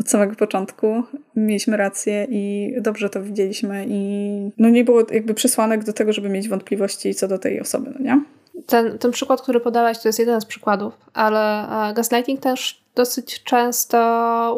od 0.00 0.10
samego 0.10 0.34
początku 0.34 1.02
mieliśmy 1.36 1.76
rację 1.76 2.26
i 2.30 2.72
dobrze 2.80 3.10
to 3.10 3.22
widzieliśmy 3.22 3.86
i 3.88 4.50
no 4.58 4.68
nie 4.68 4.84
było 4.84 5.02
jakby 5.10 5.34
przesłanek 5.34 5.84
do 5.84 5.92
tego, 5.92 6.12
żeby 6.12 6.28
mieć 6.28 6.48
wątpliwości 6.48 7.14
co 7.14 7.28
do 7.28 7.38
tej 7.38 7.60
osoby, 7.60 7.90
no 7.98 8.04
nie? 8.04 8.24
Ten, 8.66 8.98
ten 8.98 9.10
przykład, 9.10 9.42
który 9.42 9.60
podałaś, 9.60 9.98
to 9.98 10.08
jest 10.08 10.18
jeden 10.18 10.40
z 10.40 10.44
przykładów, 10.44 10.94
ale 11.14 11.68
e, 11.90 11.94
gaslighting 11.94 12.40
też 12.40 12.84
dosyć 12.94 13.42
często 13.42 13.98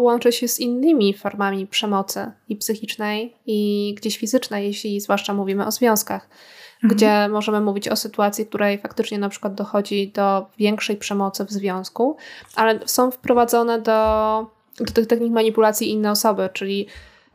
łączy 0.00 0.32
się 0.32 0.48
z 0.48 0.60
innymi 0.60 1.14
formami 1.14 1.66
przemocy 1.66 2.30
i 2.48 2.56
psychicznej, 2.56 3.34
i 3.46 3.94
gdzieś 3.96 4.18
fizycznej, 4.18 4.66
jeśli 4.66 5.00
zwłaszcza 5.00 5.34
mówimy 5.34 5.66
o 5.66 5.70
związkach, 5.70 6.28
mhm. 6.74 6.96
gdzie 6.96 7.28
możemy 7.28 7.60
mówić 7.60 7.88
o 7.88 7.96
sytuacji, 7.96 8.44
w 8.44 8.48
której 8.48 8.78
faktycznie 8.78 9.18
na 9.18 9.28
przykład 9.28 9.54
dochodzi 9.54 10.12
do 10.14 10.46
większej 10.58 10.96
przemocy 10.96 11.44
w 11.44 11.50
związku, 11.50 12.16
ale 12.56 12.80
są 12.86 13.10
wprowadzone 13.10 13.82
do, 13.82 14.59
do 14.84 14.92
tych 14.92 15.06
technik 15.06 15.32
manipulacji 15.32 15.90
inne 15.90 16.10
osoby, 16.10 16.48
czyli 16.52 16.86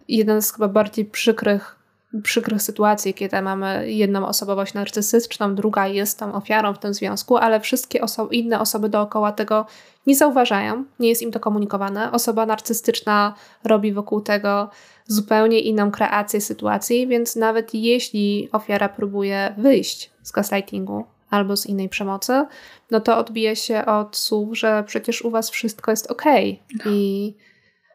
jeden 0.07 0.41
z 0.41 0.53
chyba 0.53 0.67
bardziej 0.67 1.05
przykrych 1.05 1.75
przykrych 2.23 2.61
sytuacji, 2.61 3.13
kiedy 3.13 3.41
mamy 3.41 3.91
jedną 3.91 4.27
osobowość 4.27 4.73
narcystyczną, 4.73 5.55
druga 5.55 5.87
jest 5.87 6.19
tą 6.19 6.33
ofiarą 6.33 6.73
w 6.73 6.79
tym 6.79 6.93
związku, 6.93 7.37
ale 7.37 7.59
wszystkie 7.59 8.01
oso 8.01 8.27
inne 8.27 8.59
osoby 8.59 8.89
dookoła 8.89 9.31
tego 9.31 9.65
nie 10.07 10.15
zauważają, 10.15 10.83
nie 10.99 11.09
jest 11.09 11.21
im 11.21 11.31
to 11.31 11.39
komunikowane. 11.39 12.11
Osoba 12.11 12.45
narcystyczna 12.45 13.35
robi 13.63 13.93
wokół 13.93 14.21
tego 14.21 14.69
zupełnie 15.07 15.59
inną 15.59 15.91
kreację 15.91 16.41
sytuacji, 16.41 17.07
więc 17.07 17.35
nawet 17.35 17.73
jeśli 17.73 18.49
ofiara 18.51 18.89
próbuje 18.89 19.55
wyjść 19.57 20.11
z 20.23 20.31
gaslightingu 20.31 21.05
albo 21.29 21.57
z 21.57 21.65
innej 21.65 21.89
przemocy, 21.89 22.45
no 22.91 22.99
to 22.99 23.17
odbije 23.17 23.55
się 23.55 23.85
od 23.85 24.17
słów, 24.17 24.57
że 24.57 24.83
przecież 24.87 25.21
u 25.21 25.31
was 25.31 25.49
wszystko 25.49 25.91
jest 25.91 26.11
ok 26.11 26.23
no. 26.85 26.91
i 26.91 27.33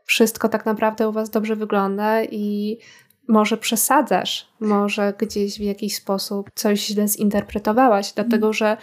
wszystko 0.05 0.49
tak 0.49 0.67
naprawdę 0.67 1.09
u 1.09 1.13
was 1.13 1.31
dobrze 1.31 1.57
wygląda 1.57 2.23
i 2.25 2.79
może 3.29 3.57
przesadzasz, 3.57 4.49
może 4.61 5.15
gdzieś 5.19 5.59
w 5.59 5.63
jakiś 5.63 5.97
sposób 5.97 6.51
coś 6.55 6.87
źle 6.87 7.09
zinterpretowałaś, 7.09 8.13
dlatego 8.13 8.47
mm. 8.47 8.53
że 8.53 8.77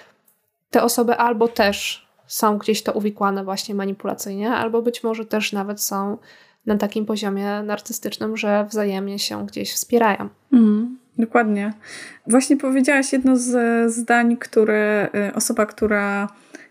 te 0.69 0.83
osoby 0.83 1.15
albo 1.15 1.47
też 1.47 2.07
są 2.27 2.57
gdzieś 2.57 2.83
to 2.83 2.93
uwikłane 2.93 3.43
właśnie 3.43 3.75
manipulacyjnie, 3.75 4.51
albo 4.51 4.81
być 4.81 5.03
może 5.03 5.25
też 5.25 5.53
nawet 5.53 5.81
są 5.81 6.17
na 6.65 6.77
takim 6.77 7.05
poziomie 7.05 7.63
narcystycznym, 7.63 8.37
że 8.37 8.65
wzajemnie 8.69 9.19
się 9.19 9.45
gdzieś 9.45 9.73
wspierają. 9.73 10.29
Mm, 10.53 10.97
dokładnie. 11.17 11.73
Właśnie 12.27 12.57
powiedziałaś 12.57 13.13
jedno 13.13 13.37
z 13.37 13.91
zdań, 13.93 14.37
które 14.37 15.09
y, 15.29 15.33
osoba, 15.33 15.65
która 15.65 16.27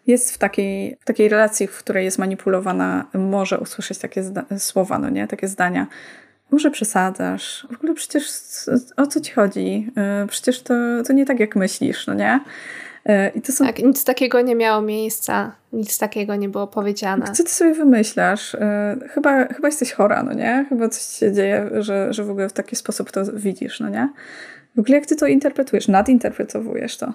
jest 0.07 0.35
w 0.35 0.39
takiej, 0.39 0.97
w 1.01 1.05
takiej 1.05 1.29
relacji, 1.29 1.67
w 1.67 1.79
której 1.79 2.05
jest 2.05 2.19
manipulowana, 2.19 3.05
może 3.15 3.59
usłyszeć 3.59 3.99
takie 3.99 4.23
słowa, 4.59 4.99
no 4.99 5.11
nie? 5.11 5.29
Takie 5.29 5.49
zdania 5.49 5.87
może 6.51 6.71
przesadzasz. 6.71 7.67
W 7.71 7.75
ogóle 7.77 7.95
przecież 7.95 8.31
o 8.97 9.07
co 9.07 9.21
ci 9.21 9.33
chodzi? 9.33 9.91
E, 9.97 10.27
przecież 10.27 10.63
to, 10.63 10.75
to 11.07 11.13
nie 11.13 11.27
tak, 11.27 11.41
jak 11.41 11.57
myślisz, 11.57 12.07
no 12.07 12.15
nie? 12.15 12.41
E, 13.07 13.29
I 13.29 13.41
to 13.41 13.53
są... 13.53 13.67
Tak, 13.67 13.79
nic 13.79 14.05
takiego 14.05 14.41
nie 14.41 14.55
miało 14.55 14.83
miejsca, 14.83 15.53
nic 15.73 15.99
takiego 15.99 16.37
nie 16.37 16.49
było 16.49 16.67
powiedziane. 16.67 17.33
Co 17.33 17.45
ty 17.45 17.51
sobie 17.51 17.75
wymyślasz? 17.75 18.55
E, 18.55 18.97
chyba, 19.11 19.47
chyba 19.47 19.69
jesteś 19.69 19.93
chora, 19.93 20.23
no 20.23 20.33
nie? 20.33 20.67
Chyba 20.69 20.89
coś 20.89 21.03
się 21.03 21.33
dzieje, 21.33 21.71
że, 21.75 22.13
że 22.13 22.25
w 22.25 22.31
ogóle 22.31 22.49
w 22.49 22.53
taki 22.53 22.77
sposób 22.77 23.11
to 23.11 23.21
widzisz, 23.33 23.81
no 23.81 23.89
nie? 23.89 24.09
W 24.77 24.81
ogóle 24.81 24.99
jak 24.99 25.07
ty 25.07 25.17
to 25.17 25.27
interpretujesz? 25.27 25.89
Nadinterpretowujesz 25.89 26.97
to. 26.97 27.13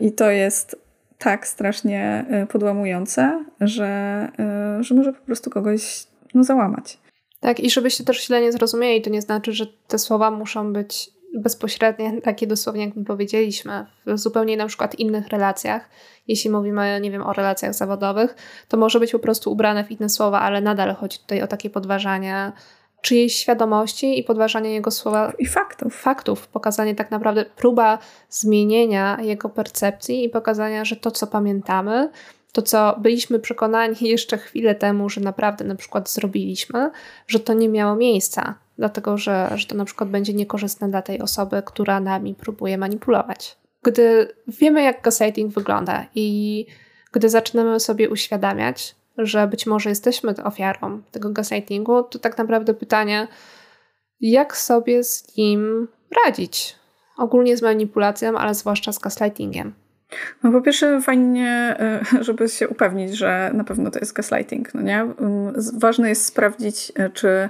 I 0.00 0.12
to 0.12 0.30
jest 0.30 0.76
tak 1.18 1.46
strasznie 1.46 2.24
podłamujące, 2.48 3.44
że, 3.60 4.28
że 4.80 4.94
może 4.94 5.12
po 5.12 5.26
prostu 5.26 5.50
kogoś 5.50 6.06
no, 6.34 6.44
załamać. 6.44 6.98
Tak, 7.40 7.60
i 7.60 7.70
żebyście 7.70 8.04
też 8.04 8.26
źle 8.26 8.40
nie 8.40 8.52
zrozumieli, 8.52 9.02
to 9.02 9.10
nie 9.10 9.22
znaczy, 9.22 9.52
że 9.52 9.66
te 9.88 9.98
słowa 9.98 10.30
muszą 10.30 10.72
być 10.72 11.10
bezpośrednie, 11.36 12.20
takie 12.22 12.46
dosłownie 12.46 12.84
jak 12.84 12.96
my 12.96 13.04
powiedzieliśmy, 13.04 13.86
w 14.06 14.18
zupełnie 14.18 14.56
na 14.56 14.66
przykład 14.66 14.94
innych 14.94 15.28
relacjach. 15.28 15.88
Jeśli 16.28 16.50
mówimy, 16.50 17.00
nie 17.00 17.10
wiem, 17.10 17.22
o 17.22 17.32
relacjach 17.32 17.74
zawodowych, 17.74 18.34
to 18.68 18.76
może 18.76 19.00
być 19.00 19.12
po 19.12 19.18
prostu 19.18 19.52
ubrane 19.52 19.84
w 19.84 19.90
inne 19.90 20.08
słowa, 20.08 20.40
ale 20.40 20.60
nadal 20.60 20.94
chodzi 20.94 21.18
tutaj 21.18 21.42
o 21.42 21.46
takie 21.46 21.70
podważanie 21.70 22.52
czyjejś 23.00 23.36
świadomości 23.36 24.18
i 24.18 24.24
podważanie 24.24 24.70
jego 24.70 24.90
słowa 24.90 25.32
i 25.38 25.46
faktów. 25.46 25.96
faktów. 25.96 26.48
Pokazanie 26.48 26.94
tak 26.94 27.10
naprawdę, 27.10 27.44
próba 27.44 27.98
zmienienia 28.30 29.18
jego 29.22 29.48
percepcji 29.48 30.24
i 30.24 30.28
pokazania, 30.28 30.84
że 30.84 30.96
to, 30.96 31.10
co 31.10 31.26
pamiętamy, 31.26 32.10
to, 32.52 32.62
co 32.62 32.96
byliśmy 32.98 33.38
przekonani 33.38 33.96
jeszcze 34.00 34.38
chwilę 34.38 34.74
temu, 34.74 35.08
że 35.08 35.20
naprawdę 35.20 35.64
na 35.64 35.74
przykład 35.74 36.10
zrobiliśmy, 36.10 36.90
że 37.26 37.40
to 37.40 37.52
nie 37.52 37.68
miało 37.68 37.96
miejsca, 37.96 38.54
dlatego 38.78 39.18
że, 39.18 39.50
że 39.54 39.66
to 39.66 39.74
na 39.74 39.84
przykład 39.84 40.10
będzie 40.10 40.34
niekorzystne 40.34 40.88
dla 40.88 41.02
tej 41.02 41.20
osoby, 41.20 41.62
która 41.66 42.00
nami 42.00 42.34
próbuje 42.34 42.78
manipulować. 42.78 43.58
Gdy 43.82 44.28
wiemy, 44.48 44.82
jak 44.82 45.02
gaslighting 45.02 45.54
wygląda 45.54 46.06
i 46.14 46.66
gdy 47.12 47.28
zaczynamy 47.28 47.80
sobie 47.80 48.10
uświadamiać, 48.10 48.96
że 49.18 49.46
być 49.46 49.66
może 49.66 49.90
jesteśmy 49.90 50.34
ofiarą 50.44 51.02
tego 51.10 51.30
gaslightingu, 51.30 52.02
to 52.02 52.18
tak 52.18 52.38
naprawdę 52.38 52.74
pytanie, 52.74 53.28
jak 54.20 54.56
sobie 54.56 55.04
z 55.04 55.36
nim 55.36 55.88
radzić? 56.24 56.76
Ogólnie 57.18 57.56
z 57.56 57.62
manipulacją, 57.62 58.38
ale 58.38 58.54
zwłaszcza 58.54 58.92
z 58.92 58.98
gaslightingiem. 58.98 59.74
No 60.42 60.52
po 60.52 60.60
pierwsze 60.60 61.00
fajnie, 61.00 61.76
e, 61.78 62.00
żeby 62.20 62.48
się 62.48 62.68
upewnić, 62.68 63.16
że 63.16 63.50
na 63.54 63.64
pewno 63.64 63.90
to 63.90 63.98
jest 63.98 64.12
gaslighting, 64.12 64.74
no 64.74 64.82
nie? 64.82 65.06
Ważne 65.78 66.08
jest 66.08 66.26
sprawdzić, 66.26 66.92
e, 66.94 67.10
czy 67.10 67.48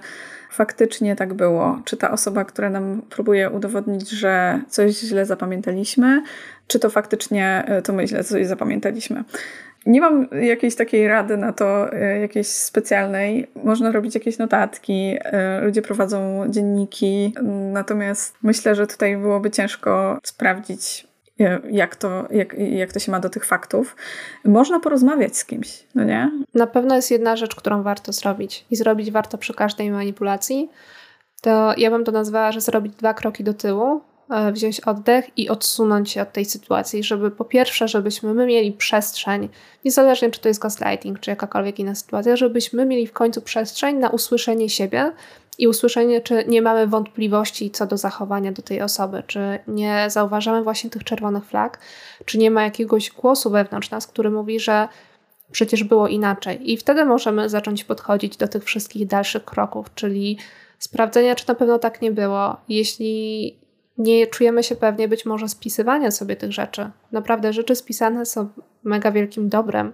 faktycznie 0.57 1.17
tak 1.17 1.35
było. 1.35 1.81
Czy 1.85 1.97
ta 1.97 2.11
osoba, 2.11 2.45
która 2.45 2.71
nam 2.71 3.03
próbuje 3.11 3.51
udowodnić, 3.51 4.11
że 4.11 4.61
coś 4.69 4.99
źle 5.01 5.27
zapamiętaliśmy, 5.27 6.23
czy 6.67 6.79
to 6.79 6.91
faktycznie 6.91 7.65
e, 7.67 7.83
to 7.83 7.93
my 7.93 8.09
źle 8.09 8.25
coś 8.25 8.47
zapamiętaliśmy. 8.47 9.25
Nie 9.87 10.01
mam 10.01 10.29
jakiejś 10.43 10.77
takiej 10.77 11.09
rady 11.09 11.37
na 11.37 11.53
to, 11.53 11.95
jakiejś 12.21 12.47
specjalnej. 12.47 13.47
Można 13.65 13.93
robić 13.93 14.15
jakieś 14.15 14.39
notatki, 14.39 15.17
ludzie 15.63 15.83
prowadzą 15.83 16.45
dzienniki, 16.49 17.35
natomiast 17.73 18.35
myślę, 18.43 18.75
że 18.75 18.87
tutaj 18.87 19.17
byłoby 19.17 19.51
ciężko 19.51 20.19
sprawdzić 20.23 21.07
jak 21.71 21.97
to, 21.97 22.29
jak, 22.31 22.55
jak 22.59 22.93
to 22.93 22.99
się 22.99 23.13
ma 23.13 23.21
do 23.21 23.31
tych 23.31 23.45
faktów. 23.45 23.97
Można 24.45 24.81
porozmawiać 24.81 25.37
z 25.37 25.45
kimś, 25.45 25.85
no 25.95 26.05
nie? 26.05 26.31
Na 26.55 26.67
pewno 26.67 26.97
jest 26.97 27.11
jedna 27.11 27.37
rzecz, 27.37 27.55
którą 27.55 27.83
warto 27.83 28.13
zrobić 28.13 28.67
i 28.71 28.77
zrobić 28.77 29.11
warto 29.11 29.39
przy 29.39 29.55
każdej 29.55 29.91
manipulacji. 29.91 30.71
To 31.43 31.75
ja 31.77 31.91
bym 31.91 32.05
to 32.05 32.13
nazwała, 32.13 32.53
że 32.53 32.61
zrobić 32.61 32.95
dwa 32.95 33.15
kroki 33.15 33.45
do 33.45 33.55
tyłu, 33.55 33.97
e, 33.97 34.01
wziąć 34.53 34.81
oddech 34.81 35.39
i 35.39 35.49
odsunąć 35.49 36.11
się 36.11 36.23
od 36.23 36.33
tej 36.33 36.45
sytuacji, 36.45 37.03
żeby 37.03 37.31
po 37.31 37.45
pierwsze, 37.45 37.89
żebyśmy 37.89 38.35
my 38.35 38.47
mieli 38.47 38.73
przestrzeń, 38.73 39.49
niezależnie 39.85 40.31
czy 40.31 40.41
to 40.41 40.49
jest 40.49 40.61
gaslighting, 40.61 41.21
czy 41.21 41.31
jakakolwiek 41.31 41.79
inna 41.79 41.95
sytuacja, 41.95 42.37
żebyśmy 42.37 42.87
mieli 42.87 43.07
w 43.07 43.13
końcu 43.13 43.43
przestrzeń 43.43 43.97
na 43.97 44.11
usłyszenie 44.11 44.69
siebie 44.69 45.13
i 45.59 45.69
usłyszenie, 45.69 46.21
czy 46.21 46.45
nie 46.49 46.63
mamy 46.63 46.87
wątpliwości 46.87 47.71
co 47.71 47.87
do 47.87 47.97
zachowania 47.97 48.53
do 48.53 48.63
tej 48.63 48.83
osoby, 48.83 49.23
czy 49.27 49.59
nie 49.67 50.07
zauważamy 50.11 50.63
właśnie 50.63 50.91
tych 50.91 51.05
czerwonych 51.05 51.45
flag, 51.45 51.79
czy 52.25 52.39
nie 52.39 52.51
ma 52.51 52.63
jakiegoś 52.63 53.11
głosu 53.11 53.51
wewnątrz 53.51 53.91
nas, 53.91 54.07
który 54.07 54.31
mówi, 54.31 54.61
że 54.61 54.89
przecież 55.53 55.85
było 55.85 56.09
inaczej. 56.09 56.73
I 56.73 56.77
wtedy 56.77 57.05
możemy 57.05 57.49
zacząć 57.49 57.85
podchodzić 57.85 58.37
do 58.37 58.49
tych 58.49 58.65
wszystkich 58.65 59.07
dalszych 59.07 59.45
kroków, 59.45 59.95
czyli 59.95 60.39
sprawdzenia, 60.79 61.35
czy 61.35 61.49
na 61.49 61.55
pewno 61.55 61.79
tak 61.79 62.03
nie 62.03 62.13
było. 62.13 62.57
Jeśli 62.69 63.66
nie 63.99 64.27
czujemy 64.27 64.63
się 64.63 64.77
pewnie, 64.77 65.09
być 65.09 65.27
może 65.27 65.49
spisywania 65.49 66.11
sobie 66.11 66.37
tych 66.37 66.53
rzeczy. 66.53 66.91
Naprawdę 67.13 67.53
rzeczy 67.53 67.77
spisane 67.77 68.27
są 68.27 68.49
mega 68.85 69.13
wielkim 69.13 69.49
dobrem, 69.49 69.93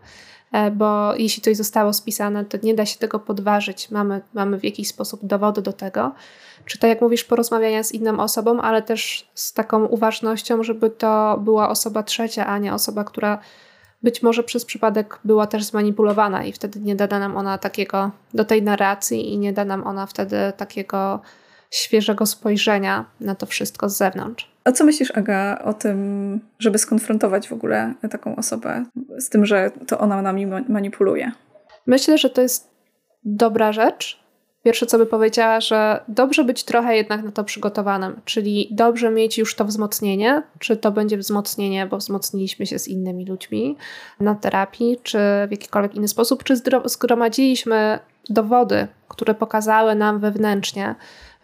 e, 0.52 0.70
bo 0.70 1.14
jeśli 1.14 1.42
coś 1.42 1.56
zostało 1.56 1.92
spisane, 1.92 2.44
to 2.44 2.58
nie 2.62 2.74
da 2.74 2.86
się 2.86 2.98
tego 2.98 3.18
podważyć. 3.18 3.90
Mamy, 3.90 4.20
mamy 4.34 4.60
w 4.60 4.64
jakiś 4.64 4.88
sposób 4.88 5.20
dowody 5.22 5.62
do 5.62 5.72
tego. 5.72 6.12
Czy 6.64 6.78
tak 6.78 6.88
jak 6.88 7.00
mówisz, 7.00 7.24
porozmawiania 7.24 7.82
z 7.82 7.92
inną 7.92 8.20
osobą, 8.20 8.60
ale 8.60 8.82
też 8.82 9.28
z 9.34 9.52
taką 9.52 9.86
uważnością, 9.86 10.62
żeby 10.62 10.90
to 10.90 11.40
była 11.44 11.68
osoba 11.68 12.02
trzecia, 12.02 12.46
a 12.46 12.58
nie 12.58 12.74
osoba, 12.74 13.04
która 13.04 13.38
być 14.02 14.22
może 14.22 14.42
przez 14.42 14.64
przypadek 14.64 15.18
była 15.24 15.46
też 15.46 15.64
zmanipulowana 15.64 16.44
i 16.44 16.52
wtedy 16.52 16.80
nie 16.80 16.96
da 16.96 17.18
nam 17.18 17.36
ona 17.36 17.58
takiego 17.58 18.10
do 18.34 18.44
tej 18.44 18.62
narracji 18.62 19.32
i 19.32 19.38
nie 19.38 19.52
da 19.52 19.64
nam 19.64 19.86
ona 19.86 20.06
wtedy 20.06 20.36
takiego 20.56 21.20
świeżego 21.72 22.26
spojrzenia 22.26 23.04
na 23.20 23.34
to 23.34 23.46
wszystko 23.46 23.88
z 23.88 23.96
zewnątrz. 23.96 24.52
A 24.64 24.72
co 24.72 24.84
myślisz, 24.84 25.10
Aga, 25.16 25.58
o 25.64 25.74
tym, 25.74 26.40
żeby 26.58 26.78
skonfrontować 26.78 27.48
w 27.48 27.52
ogóle 27.52 27.94
taką 28.10 28.36
osobę 28.36 28.84
z 29.18 29.28
tym, 29.28 29.46
że 29.46 29.70
to 29.86 29.98
ona 29.98 30.22
nami 30.22 30.46
manipuluje? 30.46 31.32
Myślę, 31.86 32.18
że 32.18 32.30
to 32.30 32.42
jest 32.42 32.70
dobra 33.24 33.72
rzecz, 33.72 34.22
Pierwsze, 34.64 34.86
co 34.86 34.98
by 34.98 35.06
powiedziała, 35.06 35.60
że 35.60 36.04
dobrze 36.08 36.44
być 36.44 36.64
trochę 36.64 36.96
jednak 36.96 37.22
na 37.22 37.32
to 37.32 37.44
przygotowanym, 37.44 38.20
czyli 38.24 38.68
dobrze 38.70 39.10
mieć 39.10 39.38
już 39.38 39.54
to 39.54 39.64
wzmocnienie, 39.64 40.42
czy 40.58 40.76
to 40.76 40.92
będzie 40.92 41.18
wzmocnienie, 41.18 41.86
bo 41.86 41.96
wzmocniliśmy 41.96 42.66
się 42.66 42.78
z 42.78 42.88
innymi 42.88 43.26
ludźmi 43.26 43.76
na 44.20 44.34
terapii, 44.34 44.98
czy 45.02 45.18
w 45.48 45.50
jakikolwiek 45.50 45.94
inny 45.94 46.08
sposób, 46.08 46.44
czy 46.44 46.54
zgromadziliśmy 46.84 47.98
dowody, 48.28 48.88
które 49.08 49.34
pokazały 49.34 49.94
nam 49.94 50.20
wewnętrznie, 50.20 50.94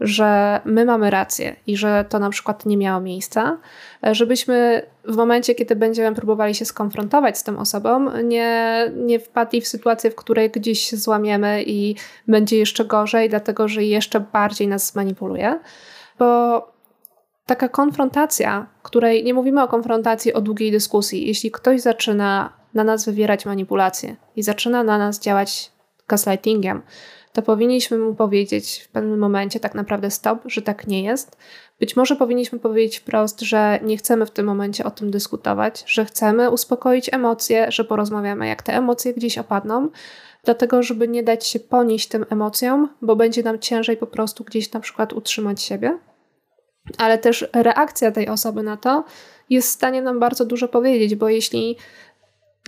że 0.01 0.61
my 0.65 0.85
mamy 0.85 1.11
rację 1.11 1.57
i 1.67 1.77
że 1.77 2.05
to 2.09 2.19
na 2.19 2.31
przykład 2.31 2.67
nie 2.67 2.77
miało 2.77 3.01
miejsca, 3.01 3.59
żebyśmy 4.03 4.83
w 5.05 5.17
momencie, 5.17 5.55
kiedy 5.55 5.77
będziemy 5.77 6.17
próbowali 6.17 6.55
się 6.55 6.65
skonfrontować 6.65 7.39
z 7.39 7.43
tą 7.43 7.59
osobą, 7.59 8.23
nie, 8.23 8.83
nie 8.97 9.21
wpadli 9.21 9.61
w 9.61 9.69
sytuację, 9.69 10.11
w 10.11 10.15
której 10.15 10.51
gdzieś 10.51 10.81
się 10.81 10.97
złamiemy 10.97 11.63
i 11.67 11.95
będzie 12.29 12.59
jeszcze 12.59 12.85
gorzej, 12.85 13.29
dlatego 13.29 13.69
że 13.69 13.85
jeszcze 13.85 14.21
bardziej 14.21 14.69
nas 14.69 14.87
zmanipuluje. 14.93 15.61
Bo 16.19 16.79
taka 17.47 17.69
konfrontacja, 17.69 18.67
której 18.83 19.25
nie 19.25 19.35
mówimy 19.35 19.63
o 19.63 19.69
konfrontacji, 19.69 20.33
o 20.33 20.41
długiej 20.41 20.73
dyskusji, 20.73 21.27
jeśli 21.27 21.51
ktoś 21.51 21.81
zaczyna 21.81 22.53
na 22.75 22.85
nas 22.85 23.05
wywierać 23.05 23.47
manipulacje 23.47 24.17
i 24.37 24.43
zaczyna 24.43 24.83
na 24.83 24.99
nas 24.99 25.21
działać 25.21 25.73
gaslightingiem, 26.09 26.83
to 27.33 27.43
powinniśmy 27.43 27.99
mu 27.99 28.15
powiedzieć 28.15 28.83
w 28.85 28.89
pewnym 28.89 29.19
momencie 29.19 29.61
tak 29.61 29.75
naprawdę 29.75 30.11
stop, 30.11 30.39
że 30.47 30.63
tak 30.63 30.87
nie 30.87 31.03
jest. 31.03 31.37
Być 31.81 31.97
może 31.97 32.17
powinniśmy 32.17 32.59
powiedzieć 32.59 32.99
wprost, 32.99 33.41
że 33.41 33.79
nie 33.83 33.97
chcemy 33.97 34.27
w 34.27 34.31
tym 34.31 34.47
momencie 34.47 34.85
o 34.85 34.91
tym 34.91 35.11
dyskutować, 35.11 35.85
że 35.87 36.05
chcemy 36.05 36.51
uspokoić 36.51 37.13
emocje, 37.13 37.73
że 37.73 37.85
porozmawiamy, 37.85 38.49
jak 38.49 38.63
te 38.63 38.77
emocje 38.77 39.15
gdzieś 39.15 39.39
opadną, 39.39 39.89
dlatego 40.45 40.83
żeby 40.83 41.09
nie 41.09 41.23
dać 41.23 41.47
się 41.47 41.61
ponieść 41.61 42.09
tym 42.09 42.27
emocjom, 42.31 42.89
bo 43.03 43.17
będzie 43.17 43.43
nam 43.43 43.59
ciężej 43.59 43.97
po 43.97 44.07
prostu 44.07 44.45
gdzieś 44.45 44.73
na 44.73 44.81
przykład 44.81 45.13
utrzymać 45.13 45.63
siebie. 45.63 45.99
Ale 46.99 47.19
też 47.19 47.49
reakcja 47.53 48.13
tej 48.13 48.29
osoby 48.29 48.63
na 48.63 48.77
to 48.77 49.05
jest 49.51 49.69
w 49.69 49.73
stanie 49.73 50.03
nam 50.03 50.21
bardzo 50.21 50.45
dużo 50.45 50.69
powiedzieć, 50.69 51.15
bo 51.15 51.29
jeśli 51.29 51.77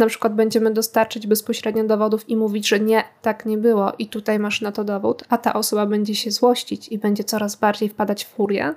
na 0.00 0.06
przykład 0.06 0.34
będziemy 0.34 0.70
dostarczyć 0.70 1.26
bezpośrednio 1.26 1.84
dowodów 1.84 2.28
i 2.28 2.36
mówić, 2.36 2.68
że 2.68 2.80
nie, 2.80 3.04
tak 3.22 3.46
nie 3.46 3.58
było 3.58 3.92
i 3.98 4.08
tutaj 4.08 4.38
masz 4.38 4.60
na 4.60 4.72
to 4.72 4.84
dowód, 4.84 5.24
a 5.28 5.38
ta 5.38 5.52
osoba 5.52 5.86
będzie 5.86 6.14
się 6.14 6.30
złościć 6.30 6.88
i 6.88 6.98
będzie 6.98 7.24
coraz 7.24 7.56
bardziej 7.56 7.88
wpadać 7.88 8.24
w 8.24 8.28
furię, 8.28 8.74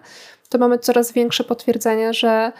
to 0.49 0.57
mamy 0.57 0.79
coraz 0.79 1.11
większe 1.11 1.43
potwierdzenie, 1.43 2.13
że 2.13 2.51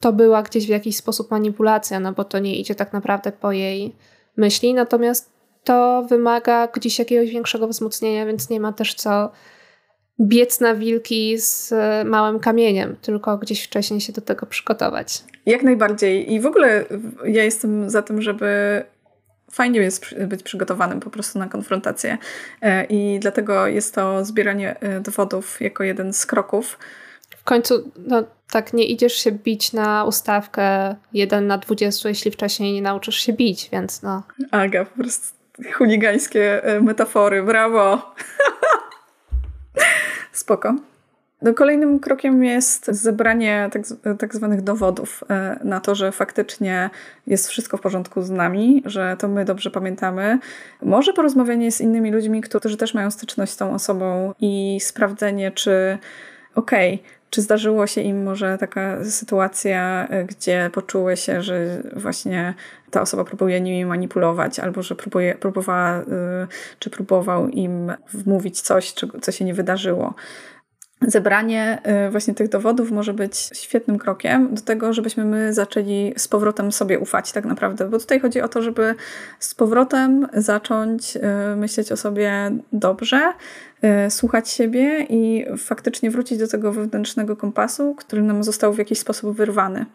to 0.00 0.12
była 0.12 0.42
gdzieś 0.42 0.66
w 0.66 0.68
jakiś 0.68 0.96
sposób 0.96 1.30
manipulacja, 1.30 2.00
no 2.00 2.12
bo 2.12 2.24
to 2.24 2.38
nie 2.38 2.56
idzie 2.56 2.74
tak 2.74 2.92
naprawdę 2.92 3.32
po 3.32 3.52
jej 3.52 3.96
myśli, 4.36 4.74
natomiast 4.74 5.30
to 5.64 6.02
wymaga 6.08 6.66
gdzieś 6.66 6.98
jakiegoś 6.98 7.30
większego 7.30 7.68
wzmocnienia, 7.68 8.26
więc 8.26 8.50
nie 8.50 8.60
ma 8.60 8.72
też 8.72 8.94
co 8.94 9.30
biec 10.20 10.60
na 10.60 10.74
wilki 10.74 11.38
z 11.38 11.72
e, 11.72 12.04
małym 12.04 12.40
kamieniem, 12.40 12.96
tylko 13.02 13.38
gdzieś 13.38 13.64
wcześniej 13.64 14.00
się 14.00 14.12
do 14.12 14.20
tego 14.20 14.46
przygotować. 14.46 15.24
Jak 15.46 15.62
najbardziej. 15.62 16.32
I 16.32 16.40
w 16.40 16.46
ogóle 16.46 16.84
ja 17.24 17.44
jestem 17.44 17.90
za 17.90 18.02
tym, 18.02 18.22
żeby 18.22 18.82
fajnie 19.52 19.80
jest 19.80 20.14
być 20.26 20.42
przygotowanym 20.42 21.00
po 21.00 21.10
prostu 21.10 21.38
na 21.38 21.48
konfrontację. 21.48 22.18
E, 22.62 22.84
I 22.84 23.18
dlatego 23.20 23.66
jest 23.66 23.94
to 23.94 24.24
zbieranie 24.24 24.80
e, 24.80 25.00
dowodów 25.00 25.60
jako 25.60 25.84
jeden 25.84 26.12
z 26.12 26.26
kroków. 26.26 26.78
W 27.36 27.44
końcu, 27.44 27.92
no 28.06 28.24
tak, 28.50 28.72
nie 28.72 28.86
idziesz 28.86 29.14
się 29.14 29.32
bić 29.32 29.72
na 29.72 30.04
ustawkę 30.04 30.96
1 31.12 31.46
na 31.46 31.58
20, 31.58 32.08
jeśli 32.08 32.30
wcześniej 32.30 32.72
nie 32.72 32.82
nauczysz 32.82 33.16
się 33.16 33.32
bić, 33.32 33.68
więc 33.72 34.02
no. 34.02 34.22
Aga, 34.50 34.84
po 34.84 34.96
prostu 35.02 35.36
chuligańskie 35.72 36.62
metafory, 36.80 37.42
brawo! 37.42 38.02
Spoko. 40.34 40.74
No, 41.42 41.54
kolejnym 41.54 42.00
krokiem 42.00 42.44
jest 42.44 42.86
zebranie 42.86 43.70
tak, 43.72 43.82
tak 44.18 44.34
zwanych 44.34 44.62
dowodów 44.62 45.24
e, 45.30 45.58
na 45.64 45.80
to, 45.80 45.94
że 45.94 46.12
faktycznie 46.12 46.90
jest 47.26 47.48
wszystko 47.48 47.76
w 47.76 47.80
porządku 47.80 48.22
z 48.22 48.30
nami, 48.30 48.82
że 48.86 49.16
to 49.18 49.28
my 49.28 49.44
dobrze 49.44 49.70
pamiętamy. 49.70 50.38
Może 50.82 51.12
porozmawianie 51.12 51.72
z 51.72 51.80
innymi 51.80 52.10
ludźmi, 52.10 52.40
którzy 52.40 52.76
też 52.76 52.94
mają 52.94 53.10
styczność 53.10 53.52
z 53.52 53.56
tą 53.56 53.74
osobą 53.74 54.34
i 54.40 54.78
sprawdzenie, 54.80 55.50
czy 55.50 55.98
okej, 56.54 56.94
okay, 56.94 57.08
czy 57.34 57.42
zdarzyło 57.42 57.86
się 57.86 58.00
im 58.00 58.22
może 58.22 58.58
taka 58.58 59.04
sytuacja, 59.04 60.06
e, 60.08 60.24
gdzie 60.24 60.70
poczuły 60.72 61.16
się, 61.16 61.42
że 61.42 61.82
właśnie 61.96 62.54
ta 62.90 63.00
osoba 63.00 63.24
próbuje 63.24 63.60
nimi 63.60 63.84
manipulować, 63.84 64.58
albo 64.58 64.82
że 64.82 64.94
próbuje, 64.94 65.34
próbowała, 65.34 65.90
e, 65.90 66.04
czy 66.78 66.90
próbował 66.90 67.48
im 67.48 67.92
wmówić 68.12 68.60
coś, 68.60 68.94
co 69.22 69.32
się 69.32 69.44
nie 69.44 69.54
wydarzyło 69.54 70.14
zebranie 71.06 71.78
y, 72.06 72.10
właśnie 72.10 72.34
tych 72.34 72.48
dowodów 72.48 72.90
może 72.90 73.14
być 73.14 73.36
świetnym 73.36 73.98
krokiem 73.98 74.54
do 74.54 74.62
tego, 74.62 74.92
żebyśmy 74.92 75.24
my 75.24 75.54
zaczęli 75.54 76.14
z 76.16 76.28
powrotem 76.28 76.72
sobie 76.72 76.98
ufać 76.98 77.32
tak 77.32 77.44
naprawdę, 77.44 77.88
bo 77.88 77.98
tutaj 77.98 78.20
chodzi 78.20 78.40
o 78.40 78.48
to, 78.48 78.62
żeby 78.62 78.94
z 79.38 79.54
powrotem 79.54 80.28
zacząć 80.34 81.16
y, 81.16 81.56
myśleć 81.56 81.92
o 81.92 81.96
sobie 81.96 82.50
dobrze, 82.72 83.32
y, 84.06 84.10
słuchać 84.10 84.48
siebie 84.48 85.06
i 85.08 85.46
faktycznie 85.58 86.10
wrócić 86.10 86.38
do 86.38 86.48
tego 86.48 86.72
wewnętrznego 86.72 87.36
kompasu, 87.36 87.94
który 87.94 88.22
nam 88.22 88.44
został 88.44 88.72
w 88.72 88.78
jakiś 88.78 88.98
sposób 88.98 89.36
wyrwany. 89.36 89.86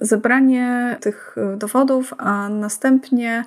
Zebranie 0.00 0.96
tych 1.00 1.36
dowodów, 1.56 2.14
a 2.18 2.48
następnie 2.48 3.44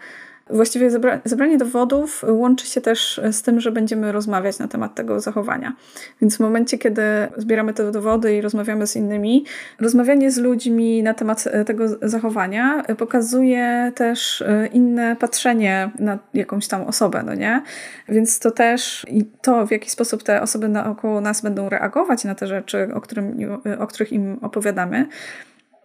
Właściwie 0.50 0.92
zebra 0.92 1.20
zebranie 1.26 1.58
dowodów 1.58 2.26
łączy 2.28 2.68
się 2.68 2.82
też 2.82 3.22
z 3.32 3.42
tym, 3.42 3.60
że 3.62 3.72
będziemy 3.72 4.12
rozmawiać 4.12 4.60
na 4.60 4.68
temat 4.68 4.96
tego 4.96 5.20
zachowania. 5.20 5.76
Więc 6.22 6.38
w 6.38 6.40
momencie, 6.40 6.78
kiedy 6.78 7.02
zbieramy 7.38 7.74
te 7.74 7.92
dowody 7.92 8.36
i 8.36 8.42
rozmawiamy 8.42 8.88
z 8.88 8.96
innymi, 8.96 9.46
rozmawianie 9.80 10.32
z 10.32 10.38
ludźmi 10.38 11.04
na 11.04 11.14
temat 11.14 11.44
e, 11.52 11.66
tego 11.66 11.86
zachowania 12.02 12.84
pokazuje 12.98 13.92
też 13.96 14.42
e, 14.42 14.68
inne 14.68 15.16
patrzenie 15.16 15.92
na 16.00 16.20
jakąś 16.34 16.68
tam 16.68 16.82
osobę, 16.82 17.24
no 17.26 17.36
nie? 17.36 17.62
Więc 18.10 18.40
to 18.40 18.52
też 18.52 19.06
i 19.10 19.26
to, 19.42 19.68
w 19.68 19.72
jaki 19.72 19.90
sposób 19.90 20.24
te 20.24 20.42
osoby 20.42 20.68
naokoło 20.68 21.22
nas 21.22 21.42
będą 21.42 21.70
reagować 21.70 22.24
na 22.24 22.36
te 22.36 22.48
rzeczy, 22.48 22.90
o, 22.94 23.02
którym, 23.02 23.38
o 23.80 23.88
których 23.88 24.14
im 24.14 24.40
opowiadamy, 24.42 25.08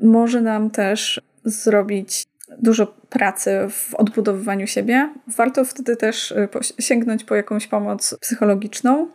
może 0.00 0.40
nam 0.40 0.70
też 0.70 1.20
zrobić 1.44 2.26
dużo 2.58 2.86
pracy 2.86 3.50
w 3.70 3.94
odbudowywaniu 3.94 4.66
siebie. 4.66 5.10
Warto 5.26 5.64
wtedy 5.64 5.96
też 5.96 6.30
y, 6.30 6.48
sięgnąć 6.82 7.24
po 7.24 7.34
jakąś 7.34 7.66
pomoc 7.66 8.18
psychologiczną, 8.20 9.08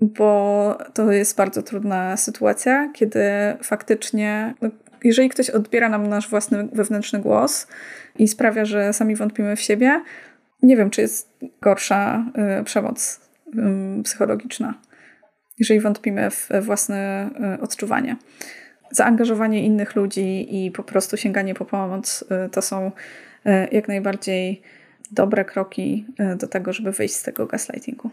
bo 0.00 0.78
to 0.94 1.12
jest 1.12 1.36
bardzo 1.36 1.62
trudna 1.62 2.16
sytuacja, 2.16 2.90
kiedy 2.94 3.22
faktycznie, 3.62 4.54
no, 4.62 4.68
jeżeli 5.04 5.28
ktoś 5.28 5.50
odbiera 5.50 5.88
nam 5.88 6.06
nasz 6.06 6.28
własny 6.28 6.68
wewnętrzny 6.72 7.18
głos 7.18 7.66
i 8.18 8.28
sprawia, 8.28 8.64
że 8.64 8.92
sami 8.92 9.16
wątpimy 9.16 9.56
w 9.56 9.60
siebie, 9.60 10.02
nie 10.62 10.76
wiem, 10.76 10.90
czy 10.90 11.00
jest 11.00 11.30
gorsza 11.60 12.24
y, 12.60 12.64
przemoc 12.64 13.20
y, 14.00 14.02
psychologiczna. 14.02 14.74
jeżeli 15.58 15.80
wątpimy 15.80 16.30
w 16.30 16.48
własne 16.60 17.30
odczuwanie. 17.60 18.16
Zaangażowanie 18.90 19.64
innych 19.64 19.96
ludzi 19.96 20.64
i 20.64 20.70
po 20.70 20.82
prostu 20.82 21.16
sięganie 21.16 21.54
po 21.54 21.64
pomoc 21.64 22.24
to 22.52 22.62
są 22.62 22.90
jak 23.72 23.88
najbardziej 23.88 24.62
dobre 25.10 25.44
kroki 25.44 26.06
do 26.36 26.46
tego, 26.46 26.72
żeby 26.72 26.92
wyjść 26.92 27.14
z 27.14 27.22
tego 27.22 27.46
gaslightingu. 27.46 28.10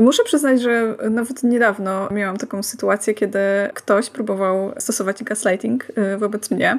Muszę 0.00 0.24
przyznać, 0.24 0.60
że 0.60 0.94
nawet 1.10 1.42
niedawno 1.42 2.08
miałam 2.10 2.36
taką 2.36 2.62
sytuację, 2.62 3.14
kiedy 3.14 3.38
ktoś 3.74 4.10
próbował 4.10 4.72
stosować 4.78 5.24
gaslighting 5.24 5.86
y, 6.14 6.18
wobec 6.18 6.50
mnie. 6.50 6.78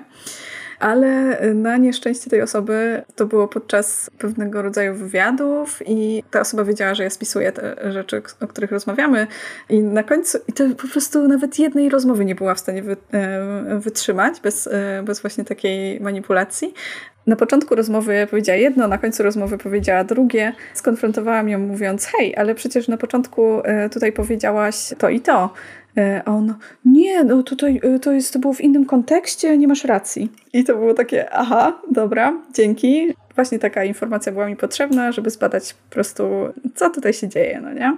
Ale 0.80 1.38
na 1.54 1.78
nieszczęście 1.78 2.30
tej 2.30 2.42
osoby 2.42 3.04
to 3.16 3.26
było 3.26 3.48
podczas 3.48 4.10
pewnego 4.18 4.62
rodzaju 4.62 4.94
wywiadów 4.94 5.82
i 5.86 6.24
ta 6.32 6.40
osoba 6.40 6.64
wiedziała, 6.64 6.96
że 6.96 7.04
ja 7.04 7.10
spisuję 7.10 7.52
te 7.52 7.92
rzeczy, 7.92 8.22
o 8.42 8.48
których 8.48 8.72
rozmawiamy 8.72 9.28
i 9.70 9.80
na 9.80 10.04
końcu, 10.04 10.38
i 10.48 10.54
to 10.54 10.64
po 10.82 10.88
prostu 10.88 11.28
nawet 11.28 11.60
jednej 11.60 11.90
rozmowy 11.90 12.26
nie 12.26 12.36
była 12.36 12.56
w 12.56 12.60
stanie 12.60 12.84
e, 13.14 13.80
wytrzymać 13.80 14.42
bez, 14.42 14.68
e, 14.68 15.04
bez 15.04 15.22
właśnie 15.22 15.46
takiej 15.46 16.00
manipulacji. 16.00 16.74
Na 17.28 17.36
początku 17.36 17.76
rozmowy 17.76 18.28
powiedziała 18.30 18.58
jedno, 18.58 18.88
na 18.88 18.98
końcu 18.98 19.24
rozmowy 19.24 19.58
powiedziała 19.58 20.04
drugie. 20.04 20.54
Skonfrontowałam 20.74 21.50
ją 21.50 21.60
mówiąc: 21.60 22.06
Hej, 22.06 22.36
ale 22.36 22.56
przecież 22.56 22.88
na 22.88 22.98
początku 22.98 23.62
tutaj 23.92 24.12
powiedziałaś 24.12 24.94
to 24.98 25.10
i 25.10 25.20
to. 25.20 25.54
E, 25.98 26.22
a 26.26 26.32
on, 26.32 26.54
nie, 26.86 27.24
no 27.24 27.44
tutaj 27.44 27.82
e, 27.84 28.00
to, 28.00 28.12
jest, 28.12 28.34
to 28.34 28.40
było 28.40 28.54
w 28.54 28.62
innym 28.62 28.86
kontekście, 28.86 29.58
nie 29.58 29.68
masz 29.68 29.84
racji. 29.84 30.32
I 30.54 30.64
to 30.64 30.76
było 30.76 30.94
takie, 30.94 31.30
aha, 31.30 31.82
dobra, 31.92 32.42
dzięki. 32.54 33.14
Właśnie 33.36 33.60
taka 33.60 33.84
informacja 33.84 34.32
była 34.32 34.48
mi 34.48 34.56
potrzebna, 34.56 35.12
żeby 35.12 35.30
zbadać 35.30 35.74
po 35.74 35.94
prostu, 35.94 36.24
co 36.76 36.90
tutaj 36.90 37.14
się 37.14 37.28
dzieje, 37.28 37.62
no 37.64 37.74
nie? 37.74 37.98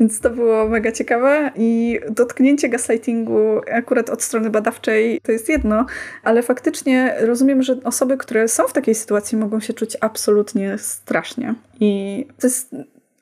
Więc 0.00 0.20
to 0.20 0.30
było 0.30 0.68
mega 0.68 0.92
ciekawe 0.92 1.50
i 1.56 2.00
dotknięcie 2.10 2.68
gaslightingu 2.68 3.60
akurat 3.72 4.10
od 4.10 4.22
strony 4.22 4.50
badawczej 4.50 5.20
to 5.22 5.32
jest 5.32 5.48
jedno, 5.48 5.86
ale 6.24 6.42
faktycznie 6.42 7.16
rozumiem, 7.20 7.62
że 7.62 7.76
osoby, 7.84 8.16
które 8.16 8.48
są 8.48 8.68
w 8.68 8.72
takiej 8.72 8.94
sytuacji 8.94 9.38
mogą 9.38 9.60
się 9.60 9.72
czuć 9.72 9.96
absolutnie 10.00 10.78
strasznie. 10.78 11.54
I 11.80 12.26
to 12.40 12.46
jest 12.46 12.74